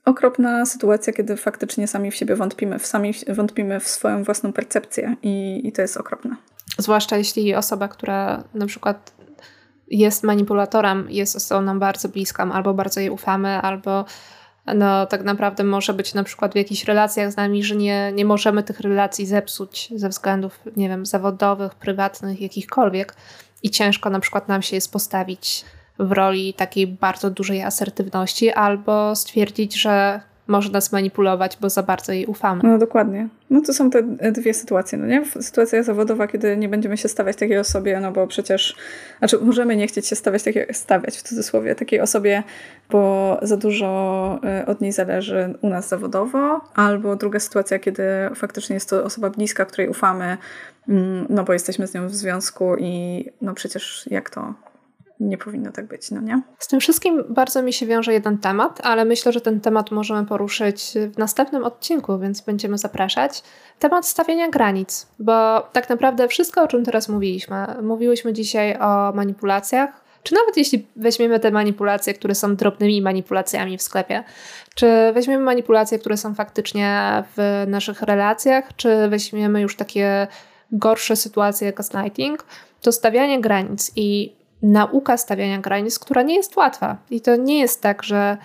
okropna 0.08 0.66
sytuacja, 0.66 1.12
kiedy 1.12 1.36
faktycznie 1.36 1.86
sami 1.86 2.10
w 2.10 2.14
siebie 2.14 2.36
wątpimy, 2.36 2.78
sami 2.78 3.14
wątpimy 3.28 3.80
w 3.80 3.88
swoją 3.88 4.24
własną 4.24 4.52
percepcję 4.52 5.16
i, 5.22 5.60
i 5.64 5.72
to 5.72 5.82
jest 5.82 5.96
okropne. 5.96 6.36
Zwłaszcza 6.78 7.16
jeśli 7.16 7.54
osoba, 7.54 7.88
która 7.88 8.44
na 8.54 8.66
przykład 8.66 9.12
jest 9.90 10.22
manipulatorem, 10.22 11.06
jest 11.10 11.36
osobą 11.36 11.62
nam 11.62 11.78
bardzo 11.78 12.08
bliską, 12.08 12.52
albo 12.52 12.74
bardzo 12.74 13.00
jej 13.00 13.10
ufamy, 13.10 13.48
albo 13.48 14.04
no, 14.74 15.06
tak 15.06 15.24
naprawdę 15.24 15.64
może 15.64 15.94
być 15.94 16.14
na 16.14 16.24
przykład 16.24 16.52
w 16.52 16.56
jakichś 16.56 16.84
relacjach 16.84 17.32
z 17.32 17.36
nami, 17.36 17.64
że 17.64 17.76
nie, 17.76 18.12
nie 18.14 18.24
możemy 18.24 18.62
tych 18.62 18.80
relacji 18.80 19.26
zepsuć 19.26 19.92
ze 19.96 20.08
względów, 20.08 20.60
nie 20.76 20.88
wiem, 20.88 21.06
zawodowych, 21.06 21.74
prywatnych, 21.74 22.40
jakichkolwiek. 22.40 23.14
I 23.62 23.70
ciężko 23.70 24.10
na 24.10 24.20
przykład 24.20 24.48
nam 24.48 24.62
się 24.62 24.76
jest 24.76 24.92
postawić 24.92 25.64
w 25.98 26.12
roli 26.12 26.54
takiej 26.54 26.87
bardzo 26.87 27.30
dużej 27.30 27.62
asertywności, 27.62 28.50
albo 28.50 29.16
stwierdzić, 29.16 29.80
że 29.80 30.20
może 30.48 30.70
nas 30.70 30.92
manipulować, 30.92 31.58
bo 31.61 31.70
za 31.70 31.82
bardzo 31.82 32.12
jej 32.12 32.26
ufamy. 32.26 32.61
No 32.64 32.78
dokładnie. 32.78 33.28
No 33.50 33.61
to 33.61 33.72
są 33.72 33.90
te 33.90 34.02
dwie 34.32 34.54
sytuacje, 34.54 34.98
no 34.98 35.06
nie? 35.06 35.24
Sytuacja 35.40 35.82
zawodowa, 35.82 36.26
kiedy 36.26 36.56
nie 36.56 36.68
będziemy 36.68 36.96
się 36.96 37.08
stawiać 37.08 37.37
takiej 37.37 37.58
osobie, 37.58 38.00
no 38.00 38.12
bo 38.12 38.26
przecież, 38.26 38.76
znaczy 39.18 39.38
możemy 39.38 39.76
nie 39.76 39.87
chcieć 39.87 40.06
się 40.06 40.16
stawiać, 40.16 40.42
stawiać 40.72 41.16
w 41.16 41.22
cudzysłowie 41.22 41.74
takiej 41.74 42.00
osobie, 42.00 42.42
bo 42.90 43.38
za 43.42 43.56
dużo 43.56 44.40
e, 44.44 44.66
od 44.66 44.80
niej 44.80 44.92
zależy 44.92 45.54
u 45.62 45.68
nas 45.68 45.88
zawodowo, 45.88 46.61
albo 46.74 47.16
druga 47.16 47.40
sytuacja, 47.40 47.78
kiedy 47.78 48.02
faktycznie 48.34 48.74
jest 48.74 48.90
to 48.90 49.04
osoba 49.04 49.30
bliska, 49.30 49.64
której 49.64 49.88
ufamy, 49.88 50.38
mm, 50.88 51.26
no 51.30 51.44
bo 51.44 51.52
jesteśmy 51.52 51.87
z 51.87 51.94
nią 51.94 52.08
w 52.08 52.14
związku 52.14 52.76
i 52.78 53.24
no 53.40 53.54
przecież 53.54 54.04
jak 54.11 54.30
to 54.30 54.54
nie 55.20 55.38
powinno 55.38 55.72
tak 55.72 55.87
być, 55.87 56.11
no 56.11 56.20
nie? 56.20 56.42
Z 56.59 56.68
tym 56.68 56.81
wszystkim 56.81 57.24
bardzo 57.28 57.62
mi 57.62 57.72
się 57.72 57.87
wiąże 57.87 58.12
jeden 58.12 58.38
temat, 58.38 58.81
ale 58.85 59.04
myślę, 59.04 59.33
że 59.33 59.40
ten 59.40 59.61
temat 59.61 59.90
możemy 59.90 60.26
poruszyć 60.26 60.94
w 61.14 61.18
następnym 61.18 61.64
odcinku, 61.64 62.18
więc 62.18 62.40
będziemy 62.40 62.78
zapraszać. 62.78 63.42
Temat 63.78 64.07
stawiania 64.07 64.48
granic, 64.48 65.07
bo 65.18 65.61
tak 65.72 65.88
naprawdę 65.88 66.28
wszystko, 66.28 66.62
o 66.62 66.68
czym 66.68 66.85
teraz 66.85 67.09
mówiliśmy, 67.09 67.66
mówiłyśmy 67.83 68.33
dzisiaj 68.33 68.76
o 68.81 69.12
manipulacjach, 69.12 70.09
czy 70.22 70.35
nawet 70.35 70.57
jeśli 70.57 70.87
weźmiemy 70.96 71.40
te 71.40 71.50
manipulacje, 71.50 72.14
które 72.14 72.35
są 72.35 72.57
drobnymi 72.57 73.02
manipulacjami 73.02 73.78
w 73.78 73.83
sklepie, 73.83 74.24
czy 74.74 74.87
weźmiemy 75.14 75.44
manipulacje, 75.44 75.98
które 75.98 76.16
są 76.16 76.35
faktycznie 76.35 77.22
w 77.37 77.64
naszych 77.68 78.02
relacjach, 78.02 78.76
czy 78.76 79.09
weźmiemy 79.09 79.61
już 79.61 79.76
takie 79.76 80.26
gorsze 80.72 81.16
sytuacje 81.16 81.66
jak 81.66 81.76
gaslighting, 81.76 82.44
to 82.81 82.92
stawianie 82.92 83.40
granic 83.40 83.92
i 83.96 84.38
nauka 84.62 85.16
stawiania 85.16 85.58
granic, 85.58 85.98
która 85.98 86.22
nie 86.22 86.34
jest 86.34 86.56
łatwa. 86.56 86.96
I 87.10 87.20
to 87.20 87.36
nie 87.36 87.58
jest 87.58 87.82
tak, 87.82 88.02
że 88.02 88.36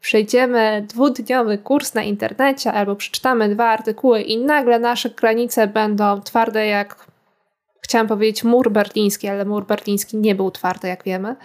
przejdziemy 0.00 0.86
dwudniowy 0.88 1.58
kurs 1.58 1.94
na 1.94 2.02
internecie 2.02 2.72
albo 2.72 2.96
przeczytamy 2.96 3.48
dwa 3.48 3.64
artykuły 3.64 4.22
i 4.22 4.38
nagle 4.38 4.78
nasze 4.78 5.10
granice 5.10 5.66
będą 5.66 6.20
twarde 6.20 6.66
jak, 6.66 7.06
chciałam 7.80 8.08
powiedzieć 8.08 8.44
mur 8.44 8.70
berliński, 8.70 9.28
ale 9.28 9.44
mur 9.44 9.66
berliński 9.66 10.16
nie 10.16 10.34
był 10.34 10.50
twardy, 10.50 10.88
jak 10.88 11.04
wiemy. 11.04 11.36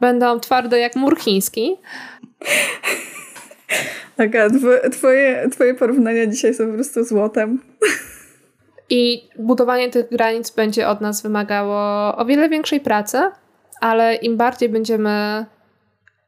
Będą 0.00 0.40
twarde 0.40 0.78
jak 0.78 0.96
mur 0.96 1.18
chiński. 1.18 1.76
Aga, 4.18 4.48
twoje, 4.92 5.48
twoje 5.52 5.74
porównania 5.74 6.26
dzisiaj 6.26 6.54
są 6.54 6.66
po 6.66 6.74
prostu 6.74 7.04
złotem. 7.04 7.62
I 8.90 9.28
budowanie 9.38 9.90
tych 9.90 10.08
granic 10.08 10.50
będzie 10.50 10.88
od 10.88 11.00
nas 11.00 11.22
wymagało 11.22 11.78
o 12.16 12.24
wiele 12.24 12.48
większej 12.48 12.80
pracy, 12.80 13.18
ale 13.80 14.14
im 14.14 14.36
bardziej 14.36 14.68
będziemy 14.68 15.46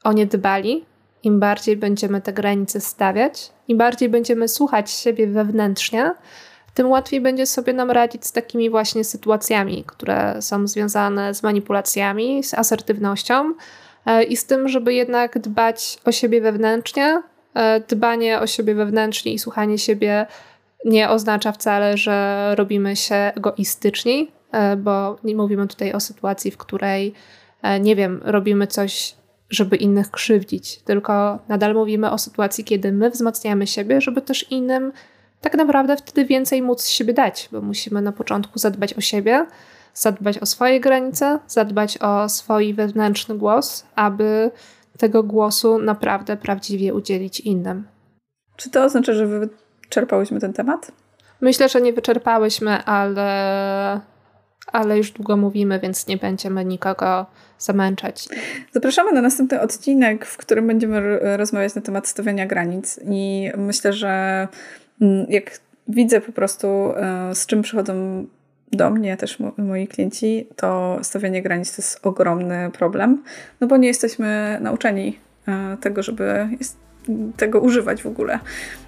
o 0.04 0.12
nie 0.12 0.26
dbali, 0.26 0.84
im 1.22 1.40
bardziej 1.40 1.76
będziemy 1.76 2.20
te 2.20 2.32
granice 2.32 2.80
stawiać, 2.80 3.50
im 3.68 3.78
bardziej 3.78 4.08
będziemy 4.08 4.48
słuchać 4.48 4.90
siebie 4.90 5.26
wewnętrznie, 5.26 6.14
tym 6.78 6.90
łatwiej 6.90 7.20
będzie 7.20 7.46
sobie 7.46 7.72
nam 7.72 7.90
radzić 7.90 8.26
z 8.26 8.32
takimi 8.32 8.70
właśnie 8.70 9.04
sytuacjami, 9.04 9.84
które 9.87 10.42
są 10.42 10.66
związane 10.66 11.34
z 11.34 11.42
manipulacjami, 11.42 12.44
z 12.44 12.54
asertywnością 12.54 13.54
e, 14.06 14.22
i 14.22 14.37
z 14.37 14.46
tym, 14.46 14.68
żeby 14.68 14.94
jednak 14.94 15.38
dbać 15.38 15.98
o 16.04 16.12
siebie 16.12 16.40
wewnętrznie. 16.40 17.22
E, 17.54 17.80
dbanie 17.80 18.40
o 18.40 18.46
siebie 18.46 18.74
wewnętrznie 18.74 19.32
i 19.32 19.38
słuchanie 19.38 19.78
siebie 19.78 20.26
nie 20.84 21.11
oznacza 21.11 21.52
wcale, 21.52 21.96
że 21.96 22.54
robimy 22.56 22.96
się 22.96 23.14
egoistyczni, 23.14 24.30
e, 24.52 24.76
bo 24.76 25.16
nie 25.24 25.34
mówimy 25.34 25.66
tutaj 25.66 25.92
o 25.92 26.00
sytuacji, 26.00 26.50
w 26.50 26.56
której 26.56 27.14
nie 27.81 27.97
wiem, 27.97 28.21
robimy 28.25 28.66
coś, 28.66 29.14
żeby 29.51 29.77
innych 29.77 30.11
krzywdzić, 30.11 30.79
tylko 30.79 31.38
nadal 31.49 31.75
mówimy 31.75 32.11
o 32.11 32.18
sytuacji, 32.18 32.64
kiedy 32.64 32.92
my 32.92 33.11
wzmacniamy 33.11 33.66
siebie, 33.66 34.01
żeby 34.01 34.23
też 34.23 34.51
innym 34.51 34.92
tak 35.40 35.55
naprawdę 35.55 35.97
wtedy 35.97 36.25
więcej 36.25 36.62
móc 36.62 36.83
z 36.83 36.88
siebie 36.88 37.14
dać, 37.14 37.49
bo 37.53 37.61
musimy 37.61 38.03
na 38.03 38.12
początku 38.12 38.59
zadbać 38.59 38.94
o 38.94 39.01
siebie, 39.01 39.47
zadbać 39.94 40.38
o 40.38 40.47
swoje 40.47 40.81
granice, 40.81 41.38
zadbać 41.49 41.99
o 41.99 42.29
swój 42.29 42.75
wewnętrzny 42.75 43.38
głos, 43.38 43.87
aby 43.94 44.51
tego 44.99 45.23
głosu 45.23 45.79
naprawdę 45.79 46.37
prawdziwie 46.37 46.94
udzielić 46.94 47.40
innym. 47.40 47.87
Czy 48.57 48.71
to 48.71 48.85
oznacza, 48.85 49.12
że 49.12 49.27
wyczerpałyśmy 49.27 50.40
ten 50.40 50.53
temat? 50.53 50.92
Myślę, 51.40 51.68
że 51.68 51.81
nie 51.81 51.92
wyczerpałyśmy, 51.92 52.85
ale, 52.85 54.01
ale 54.66 54.99
już 54.99 55.11
długo 55.11 55.37
mówimy, 55.37 55.81
więc 55.81 56.07
nie 56.07 56.16
będziemy 56.16 56.64
nikogo 56.64 57.27
zamęczać. 57.59 58.29
Zapraszamy 58.73 59.12
na 59.12 59.23
następny 59.23 59.61
odcinek, 59.61 60.27
w 60.27 60.37
którym 60.37 60.66
będziemy 60.66 61.18
rozmawiać 61.37 61.75
na 61.75 61.83
temat 61.83 62.09
stawiania 62.09 62.47
granic. 62.47 63.01
I 63.11 63.51
myślę, 63.57 63.92
że 63.92 64.49
mm, 65.01 65.27
jak 65.29 65.61
widzę 65.88 66.21
po 66.21 66.33
prostu, 66.33 66.66
e, 66.97 67.35
z 67.35 67.47
czym 67.47 67.62
przychodzą 67.62 68.27
do 68.73 68.90
mnie 68.90 69.16
też 69.16 69.38
moi 69.59 69.87
klienci, 69.87 70.47
to 70.57 70.99
stawianie 71.03 71.42
granic 71.42 71.77
to 71.77 71.83
jest 71.83 72.07
ogromny 72.07 72.71
problem, 72.73 73.23
no 73.61 73.66
bo 73.66 73.77
nie 73.77 73.88
jesteśmy 73.88 74.59
nauczeni 74.61 75.18
e, 75.49 75.77
tego, 75.81 76.03
żeby 76.03 76.49
tego 77.37 77.61
używać 77.61 78.03
w 78.03 78.07
ogóle. 78.07 78.38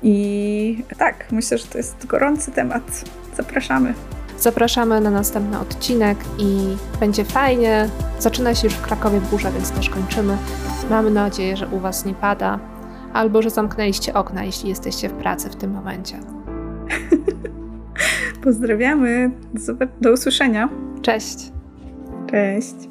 I 0.03 0.85
tak, 0.99 1.33
myślę, 1.33 1.59
że 1.59 1.67
to 1.67 1.79
jest 1.79 2.07
gorący 2.07 2.51
temat. 2.51 3.05
Zapraszamy. 3.37 3.95
Zapraszamy 4.41 5.01
na 5.01 5.11
następny 5.11 5.59
odcinek 5.59 6.19
i 6.39 6.77
będzie 7.01 7.25
fajnie. 7.25 7.89
Zaczyna 8.19 8.55
się 8.55 8.67
już 8.67 8.75
w 8.75 8.83
Krakowie 8.83 9.21
burza, 9.21 9.51
więc 9.51 9.71
też 9.71 9.91
kończymy. 9.91 10.37
Mamy 10.91 11.11
nadzieję, 11.11 11.57
że 11.57 11.69
u 11.69 11.79
Was 11.79 12.05
nie 12.05 12.15
pada, 12.15 12.59
albo 13.13 13.43
że 13.43 13.51
zamknęliście 13.51 14.15
okna, 14.15 14.45
jeśli 14.45 14.69
jesteście 14.69 15.09
w 15.09 15.13
pracy 15.13 15.51
w 15.51 15.57
tym 15.57 15.71
momencie. 15.71 16.21
Pozdrawiamy. 18.45 19.31
Do 20.01 20.13
usłyszenia. 20.13 20.69
Cześć. 21.03 21.53
Cześć. 22.31 22.90